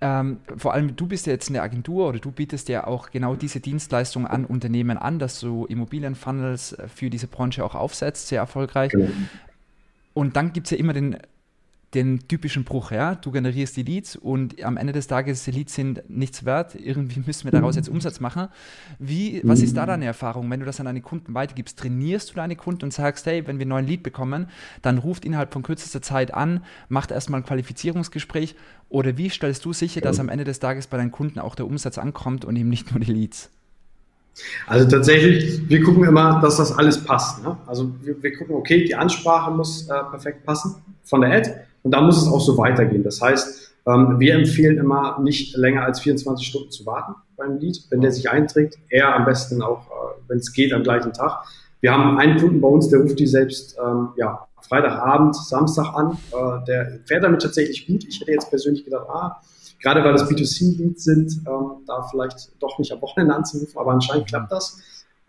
ähm, 0.00 0.38
vor 0.56 0.72
allem 0.72 0.96
du 0.96 1.06
bist 1.06 1.26
ja 1.26 1.32
jetzt 1.32 1.50
eine 1.50 1.60
Agentur 1.60 2.08
oder 2.08 2.18
du 2.18 2.30
bietest 2.30 2.68
ja 2.70 2.86
auch 2.86 3.10
genau 3.10 3.34
diese 3.34 3.60
Dienstleistung 3.60 4.26
an 4.26 4.46
Unternehmen 4.46 4.96
an, 4.96 5.18
dass 5.18 5.40
du 5.40 5.66
Immobilienfunnels 5.66 6.76
für 6.94 7.10
diese 7.10 7.26
Branche 7.26 7.64
auch 7.64 7.74
aufsetzt, 7.74 8.28
sehr 8.28 8.40
erfolgreich. 8.40 8.92
Genau. 8.92 9.10
Und 10.14 10.36
dann 10.36 10.52
gibt 10.52 10.66
es 10.66 10.70
ja 10.70 10.78
immer 10.78 10.94
den 10.94 11.18
den 11.94 12.28
typischen 12.28 12.62
Bruch, 12.62 12.92
ja, 12.92 13.16
du 13.16 13.32
generierst 13.32 13.76
die 13.76 13.82
Leads 13.82 14.14
und 14.14 14.62
am 14.62 14.76
Ende 14.76 14.92
des 14.92 15.08
Tages 15.08 15.44
die 15.44 15.50
Leads 15.50 15.74
sind 15.74 16.02
nichts 16.08 16.44
wert, 16.44 16.76
irgendwie 16.76 17.20
müssen 17.26 17.44
wir 17.44 17.50
daraus 17.50 17.74
jetzt 17.74 17.88
Umsatz 17.88 18.20
machen. 18.20 18.48
Wie, 18.98 19.40
was 19.44 19.60
ist 19.60 19.76
da 19.76 19.86
deine 19.86 20.04
Erfahrung, 20.04 20.48
wenn 20.50 20.60
du 20.60 20.66
das 20.66 20.78
an 20.78 20.86
deine 20.86 21.00
Kunden 21.00 21.34
weitergibst? 21.34 21.78
Trainierst 21.78 22.30
du 22.30 22.34
deine 22.34 22.54
Kunden 22.54 22.84
und 22.84 22.92
sagst, 22.92 23.26
hey, 23.26 23.46
wenn 23.46 23.58
wir 23.58 23.62
einen 23.62 23.70
neuen 23.70 23.86
Lead 23.86 24.04
bekommen, 24.04 24.46
dann 24.82 24.98
ruft 24.98 25.24
innerhalb 25.24 25.52
von 25.52 25.64
kürzester 25.64 26.00
Zeit 26.00 26.32
an, 26.32 26.64
macht 26.88 27.10
erstmal 27.10 27.40
ein 27.40 27.46
Qualifizierungsgespräch 27.46 28.54
oder 28.88 29.16
wie 29.16 29.28
stellst 29.28 29.64
du 29.64 29.72
sicher, 29.72 30.00
dass 30.00 30.20
am 30.20 30.28
Ende 30.28 30.44
des 30.44 30.60
Tages 30.60 30.86
bei 30.86 30.96
deinen 30.96 31.10
Kunden 31.10 31.40
auch 31.40 31.56
der 31.56 31.66
Umsatz 31.66 31.98
ankommt 31.98 32.44
und 32.44 32.54
eben 32.54 32.68
nicht 32.68 32.92
nur 32.92 33.00
die 33.00 33.12
Leads? 33.12 33.50
Also 34.68 34.88
tatsächlich, 34.88 35.68
wir 35.68 35.82
gucken 35.82 36.04
immer, 36.04 36.40
dass 36.40 36.56
das 36.56 36.76
alles 36.76 37.02
passt. 37.02 37.42
Ne? 37.42 37.56
Also 37.66 37.92
wir, 38.02 38.22
wir, 38.22 38.36
gucken, 38.36 38.54
okay, 38.54 38.84
die 38.84 38.94
Ansprache 38.94 39.50
muss 39.50 39.88
äh, 39.88 39.94
perfekt 40.10 40.46
passen 40.46 40.76
von 41.04 41.22
der 41.22 41.32
Ad 41.32 41.50
und 41.82 41.92
dann 41.92 42.04
muss 42.04 42.20
es 42.22 42.28
auch 42.28 42.40
so 42.40 42.56
weitergehen. 42.58 43.02
Das 43.02 43.20
heißt, 43.20 43.74
ähm, 43.86 44.20
wir 44.20 44.34
empfehlen 44.34 44.78
immer 44.78 45.18
nicht 45.20 45.56
länger 45.56 45.84
als 45.84 46.00
24 46.00 46.46
Stunden 46.46 46.70
zu 46.70 46.86
warten 46.86 47.14
beim 47.36 47.58
Lied, 47.58 47.82
wenn 47.90 48.00
der 48.00 48.12
sich 48.12 48.30
einträgt. 48.30 48.78
Eher 48.88 49.14
am 49.14 49.24
besten 49.24 49.62
auch, 49.62 49.86
äh, 49.86 50.20
wenn 50.28 50.38
es 50.38 50.52
geht, 50.52 50.72
am 50.72 50.82
gleichen 50.82 51.12
Tag. 51.12 51.44
Wir 51.80 51.92
haben 51.92 52.18
einen 52.18 52.38
Kunden 52.38 52.60
bei 52.60 52.68
uns, 52.68 52.88
der 52.88 53.00
ruft 53.00 53.18
die 53.18 53.26
selbst 53.26 53.76
ähm, 53.82 54.10
ja, 54.16 54.46
Freitagabend, 54.68 55.34
Samstag 55.34 55.94
an. 55.94 56.18
Äh, 56.32 56.64
der 56.66 57.00
fährt 57.06 57.24
damit 57.24 57.42
tatsächlich 57.42 57.86
gut. 57.86 58.04
Ich 58.06 58.20
hätte 58.20 58.32
jetzt 58.32 58.50
persönlich 58.50 58.84
gedacht, 58.84 59.06
ah, 59.08 59.40
gerade 59.82 60.04
weil 60.04 60.12
das 60.12 60.30
B2C-Leads 60.30 61.04
sind, 61.04 61.32
ähm, 61.46 61.82
da 61.86 62.02
vielleicht 62.02 62.50
doch 62.60 62.78
nicht 62.78 62.92
am 62.92 63.00
Wochenende 63.00 63.34
anzurufen, 63.34 63.78
aber 63.78 63.92
anscheinend 63.92 64.26
klappt 64.28 64.52
das. 64.52 64.80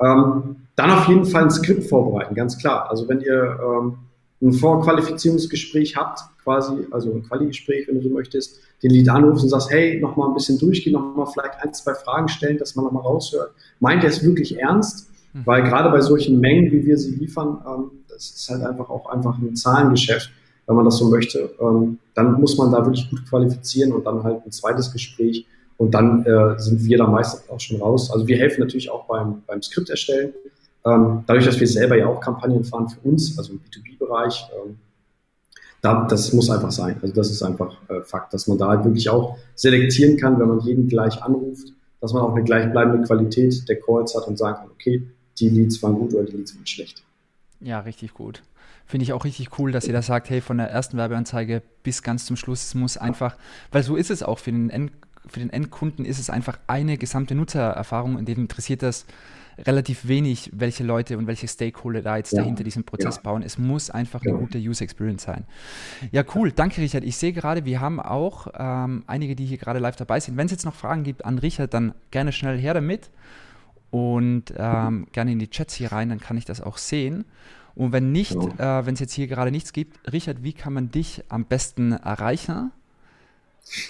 Ähm, 0.01 0.67
dann 0.75 0.91
auf 0.91 1.07
jeden 1.07 1.25
Fall 1.25 1.43
ein 1.43 1.51
Skript 1.51 1.87
vorbereiten, 1.87 2.35
ganz 2.35 2.57
klar. 2.57 2.89
Also 2.89 3.07
wenn 3.07 3.21
ihr 3.21 3.59
ähm, 3.63 3.97
ein 4.41 4.53
Vorqualifizierungsgespräch 4.53 5.95
habt, 5.95 6.19
quasi, 6.43 6.73
also 6.91 7.11
ein 7.13 7.23
Quali-Gespräch, 7.23 7.87
wenn 7.87 7.95
du 7.95 8.01
so 8.01 8.09
möchtest, 8.09 8.59
den 8.81 8.91
Lead 8.91 9.07
anrufst 9.09 9.43
und 9.43 9.49
sagst, 9.49 9.69
hey, 9.69 9.99
nochmal 9.99 10.29
ein 10.29 10.33
bisschen 10.33 10.57
durchgehen, 10.57 10.93
nochmal 10.93 11.27
vielleicht 11.27 11.59
ein, 11.61 11.73
zwei 11.73 11.93
Fragen 11.93 12.27
stellen, 12.27 12.57
dass 12.57 12.75
man 12.75 12.85
nochmal 12.85 13.03
raushört. 13.03 13.51
Meint 13.79 14.03
er 14.03 14.09
es 14.09 14.23
wirklich 14.23 14.59
ernst? 14.59 15.09
Mhm. 15.33 15.45
Weil 15.45 15.63
gerade 15.63 15.89
bei 15.89 16.01
solchen 16.01 16.39
Mengen, 16.39 16.71
wie 16.71 16.85
wir 16.85 16.97
sie 16.97 17.15
liefern, 17.15 17.59
ähm, 17.65 17.91
das 18.09 18.31
ist 18.31 18.49
halt 18.49 18.63
einfach 18.63 18.89
auch 18.89 19.07
einfach 19.07 19.37
ein 19.37 19.55
Zahlengeschäft, 19.55 20.31
wenn 20.65 20.75
man 20.75 20.85
das 20.85 20.97
so 20.97 21.09
möchte. 21.09 21.51
Ähm, 21.59 21.99
dann 22.15 22.39
muss 22.39 22.57
man 22.57 22.71
da 22.71 22.83
wirklich 22.83 23.09
gut 23.09 23.27
qualifizieren 23.29 23.91
und 23.93 24.05
dann 24.05 24.23
halt 24.23 24.45
ein 24.45 24.51
zweites 24.51 24.91
Gespräch 24.91 25.45
und 25.77 25.93
dann 25.93 26.25
äh, 26.25 26.59
sind 26.59 26.83
wir 26.83 26.97
da 26.97 27.07
meistens 27.07 27.49
auch 27.49 27.59
schon 27.59 27.81
raus. 27.81 28.11
Also 28.11 28.27
wir 28.27 28.37
helfen 28.37 28.61
natürlich 28.61 28.91
auch 28.91 29.05
beim, 29.05 29.41
beim 29.47 29.61
Skript 29.61 29.89
erstellen. 29.89 30.33
Ähm, 30.85 31.23
dadurch, 31.27 31.45
dass 31.45 31.59
wir 31.59 31.67
selber 31.67 31.97
ja 31.97 32.07
auch 32.07 32.19
Kampagnen 32.19 32.63
fahren 32.63 32.89
für 32.89 32.99
uns, 33.01 33.37
also 33.37 33.53
im 33.53 33.59
B2B-Bereich, 33.59 34.49
ähm, 34.55 34.77
da, 35.81 36.05
das 36.07 36.31
muss 36.33 36.49
einfach 36.49 36.71
sein. 36.71 36.99
Also 37.01 37.13
das 37.13 37.31
ist 37.31 37.41
einfach 37.43 37.75
äh, 37.89 38.01
Fakt, 38.01 38.33
dass 38.33 38.47
man 38.47 38.57
da 38.57 38.67
halt 38.67 38.83
wirklich 38.85 39.09
auch 39.09 39.37
selektieren 39.55 40.17
kann, 40.17 40.39
wenn 40.39 40.47
man 40.47 40.59
jeden 40.61 40.87
gleich 40.87 41.21
anruft, 41.21 41.73
dass 41.99 42.13
man 42.13 42.23
auch 42.23 42.35
eine 42.35 42.43
gleichbleibende 42.43 43.05
Qualität 43.05 43.67
der 43.67 43.79
Calls 43.79 44.15
hat 44.15 44.27
und 44.27 44.37
sagen 44.37 44.57
kann, 44.57 44.69
okay, 44.71 45.07
die 45.39 45.49
Leads 45.49 45.81
waren 45.81 45.95
gut 45.95 46.13
oder 46.13 46.23
die 46.23 46.37
Leads 46.37 46.55
waren 46.55 46.67
schlecht. 46.67 47.03
Ja, 47.59 47.79
richtig 47.79 48.13
gut. 48.13 48.43
Finde 48.85 49.03
ich 49.03 49.13
auch 49.13 49.23
richtig 49.23 49.57
cool, 49.57 49.71
dass 49.71 49.85
ihr 49.85 49.93
da 49.93 50.01
sagt, 50.01 50.29
hey, 50.29 50.41
von 50.41 50.57
der 50.57 50.69
ersten 50.69 50.97
Werbeanzeige 50.97 51.61
bis 51.83 52.03
ganz 52.03 52.25
zum 52.25 52.35
Schluss, 52.35 52.75
muss 52.75 52.97
einfach, 52.97 53.37
weil 53.71 53.83
so 53.83 53.95
ist 53.95 54.11
es 54.11 54.21
auch 54.21 54.39
für 54.39 54.51
den, 54.51 54.69
End, 54.69 54.91
für 55.27 55.39
den 55.39 55.49
Endkunden, 55.49 56.05
ist 56.05 56.19
es 56.19 56.29
einfach 56.29 56.59
eine 56.67 56.97
gesamte 56.97 57.33
Nutzererfahrung, 57.35 58.19
in 58.19 58.25
dem 58.25 58.39
interessiert 58.39 58.83
das, 58.83 59.05
relativ 59.57 60.07
wenig, 60.07 60.49
welche 60.53 60.83
Leute 60.83 61.17
und 61.17 61.27
welche 61.27 61.47
Stakeholder 61.47 62.01
da 62.01 62.17
jetzt 62.17 62.33
ja. 62.33 62.39
dahinter 62.39 62.63
diesen 62.63 62.83
Prozess 62.83 63.17
ja. 63.17 63.21
bauen. 63.21 63.43
Es 63.43 63.57
muss 63.57 63.89
einfach 63.89 64.21
eine 64.21 64.33
gute 64.33 64.57
User 64.57 64.83
Experience 64.83 65.23
sein. 65.23 65.45
Ja, 66.11 66.23
cool. 66.35 66.51
Danke, 66.51 66.81
Richard. 66.81 67.03
Ich 67.03 67.17
sehe 67.17 67.33
gerade, 67.33 67.65
wir 67.65 67.79
haben 67.79 67.99
auch 67.99 68.47
ähm, 68.57 69.03
einige, 69.07 69.35
die 69.35 69.45
hier 69.45 69.57
gerade 69.57 69.79
live 69.79 69.95
dabei 69.95 70.19
sind. 70.19 70.37
Wenn 70.37 70.45
es 70.45 70.51
jetzt 70.51 70.65
noch 70.65 70.75
Fragen 70.75 71.03
gibt 71.03 71.25
an 71.25 71.37
Richard, 71.37 71.73
dann 71.73 71.93
gerne 72.11 72.31
schnell 72.31 72.57
her 72.57 72.73
damit 72.73 73.09
und 73.89 74.53
ähm, 74.57 75.07
gerne 75.11 75.31
in 75.31 75.39
die 75.39 75.49
Chats 75.49 75.73
hier 75.75 75.91
rein, 75.91 76.09
dann 76.09 76.19
kann 76.19 76.37
ich 76.37 76.45
das 76.45 76.61
auch 76.61 76.77
sehen. 76.77 77.25
Und 77.75 77.91
wenn 77.93 78.11
nicht, 78.11 78.35
äh, 78.35 78.85
wenn 78.85 78.93
es 78.93 78.99
jetzt 78.99 79.13
hier 79.13 79.27
gerade 79.27 79.51
nichts 79.51 79.73
gibt, 79.73 80.11
Richard, 80.11 80.43
wie 80.43 80.53
kann 80.53 80.73
man 80.73 80.91
dich 80.91 81.23
am 81.29 81.45
besten 81.45 81.93
erreichen? 81.93 82.71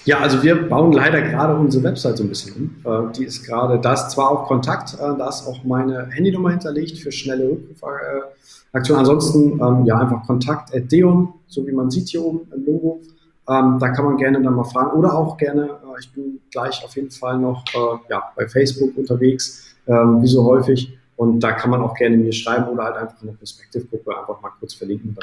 Ja, 0.04 0.20
also 0.20 0.42
wir 0.42 0.68
bauen 0.68 0.92
leider 0.92 1.20
gerade 1.22 1.56
unsere 1.56 1.82
Website 1.84 2.16
so 2.16 2.22
ein 2.22 2.28
bisschen 2.28 2.80
um. 2.84 3.08
Äh, 3.08 3.12
die 3.12 3.24
ist 3.24 3.44
gerade, 3.44 3.80
da 3.80 3.94
ist 3.94 4.10
zwar 4.10 4.30
auch 4.30 4.46
Kontakt, 4.46 4.94
äh, 4.94 4.98
da 4.98 5.28
ist 5.28 5.46
auch 5.46 5.64
meine 5.64 6.08
Handynummer 6.10 6.50
hinterlegt 6.50 6.98
für 6.98 7.10
schnelle 7.10 7.50
Rückrufaktionen. 7.50 9.00
Ansonsten 9.00 9.60
ähm, 9.60 9.84
ja 9.84 9.98
einfach 9.98 10.24
Kontakt 10.26 10.74
at 10.74 10.90
Deon, 10.90 11.34
so 11.48 11.66
wie 11.66 11.72
man 11.72 11.90
sieht 11.90 12.08
hier 12.08 12.24
oben 12.24 12.48
im 12.54 12.64
Logo. 12.64 13.00
Ähm, 13.48 13.78
da 13.80 13.88
kann 13.88 14.04
man 14.04 14.16
gerne 14.18 14.40
dann 14.40 14.54
mal 14.54 14.64
fragen 14.64 14.92
oder 14.96 15.14
auch 15.14 15.36
gerne, 15.36 15.64
äh, 15.64 16.00
ich 16.00 16.12
bin 16.12 16.40
gleich 16.52 16.84
auf 16.84 16.94
jeden 16.94 17.10
Fall 17.10 17.38
noch 17.38 17.64
ja, 18.08 18.22
bei 18.36 18.46
Facebook 18.46 18.96
unterwegs, 18.96 19.74
ähm, 19.88 20.22
wie 20.22 20.28
so 20.28 20.44
häufig. 20.44 20.96
Und 21.16 21.40
da 21.40 21.52
kann 21.52 21.70
man 21.70 21.82
auch 21.82 21.94
gerne 21.94 22.16
mir 22.16 22.32
schreiben 22.32 22.68
oder 22.68 22.84
halt 22.84 22.96
einfach 22.96 23.20
in 23.20 23.28
der 23.28 23.34
Perspektivgruppe 23.34 24.16
einfach 24.16 24.40
mal 24.40 24.50
kurz 24.58 24.74
verlinken. 24.74 25.16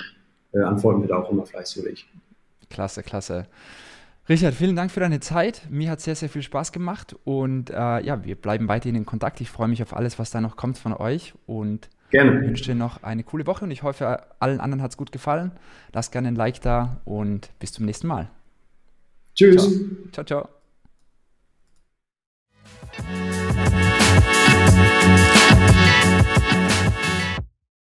Dann 0.52 0.64
antworten 0.64 1.02
wir 1.02 1.08
da 1.08 1.18
auch 1.18 1.32
immer 1.32 1.46
fleißig. 1.46 2.08
Klasse, 2.70 3.04
klasse. 3.04 3.48
Richard, 4.30 4.54
vielen 4.54 4.76
Dank 4.76 4.92
für 4.92 5.00
deine 5.00 5.20
Zeit. 5.20 5.64
Mir 5.72 5.90
hat 5.90 6.02
sehr, 6.02 6.14
sehr 6.16 6.30
viel 6.30 6.44
Spaß 6.44 6.72
gemacht 6.72 7.16
und 7.24 7.72
äh, 7.72 7.74
ja, 7.74 8.24
wir 8.24 8.36
bleiben 8.36 8.68
weiterhin 8.68 8.96
in 8.96 9.04
Kontakt. 9.06 9.42
Ich 9.42 9.50
freue 9.50 9.68
mich 9.68 9.82
auf 9.82 9.96
alles, 9.96 10.20
was 10.20 10.30
da 10.30 10.40
noch 10.40 10.56
kommt 10.56 10.78
von 10.78 10.94
euch 10.94 11.34
und 11.48 11.90
gerne. 12.12 12.40
wünsche 12.46 12.64
dir 12.66 12.76
noch 12.76 13.02
eine 13.02 13.24
coole 13.24 13.48
Woche 13.48 13.66
und 13.66 13.72
ich 13.72 13.82
hoffe, 13.82 14.22
allen 14.40 14.60
anderen 14.60 14.84
hat 14.84 14.92
es 14.92 14.98
gut 14.98 15.12
gefallen. 15.12 15.52
Lass 15.94 16.12
gerne 16.12 16.28
ein 16.28 16.36
Like 16.36 16.62
da 16.62 17.02
und 17.06 17.50
bis 17.58 17.74
zum 17.74 17.88
nächsten 17.88 18.06
Mal. 18.06 18.30
Tschüss. 19.34 19.68
ciao. 20.12 20.24
ciao. 20.24 20.48
ciao. 20.48 20.50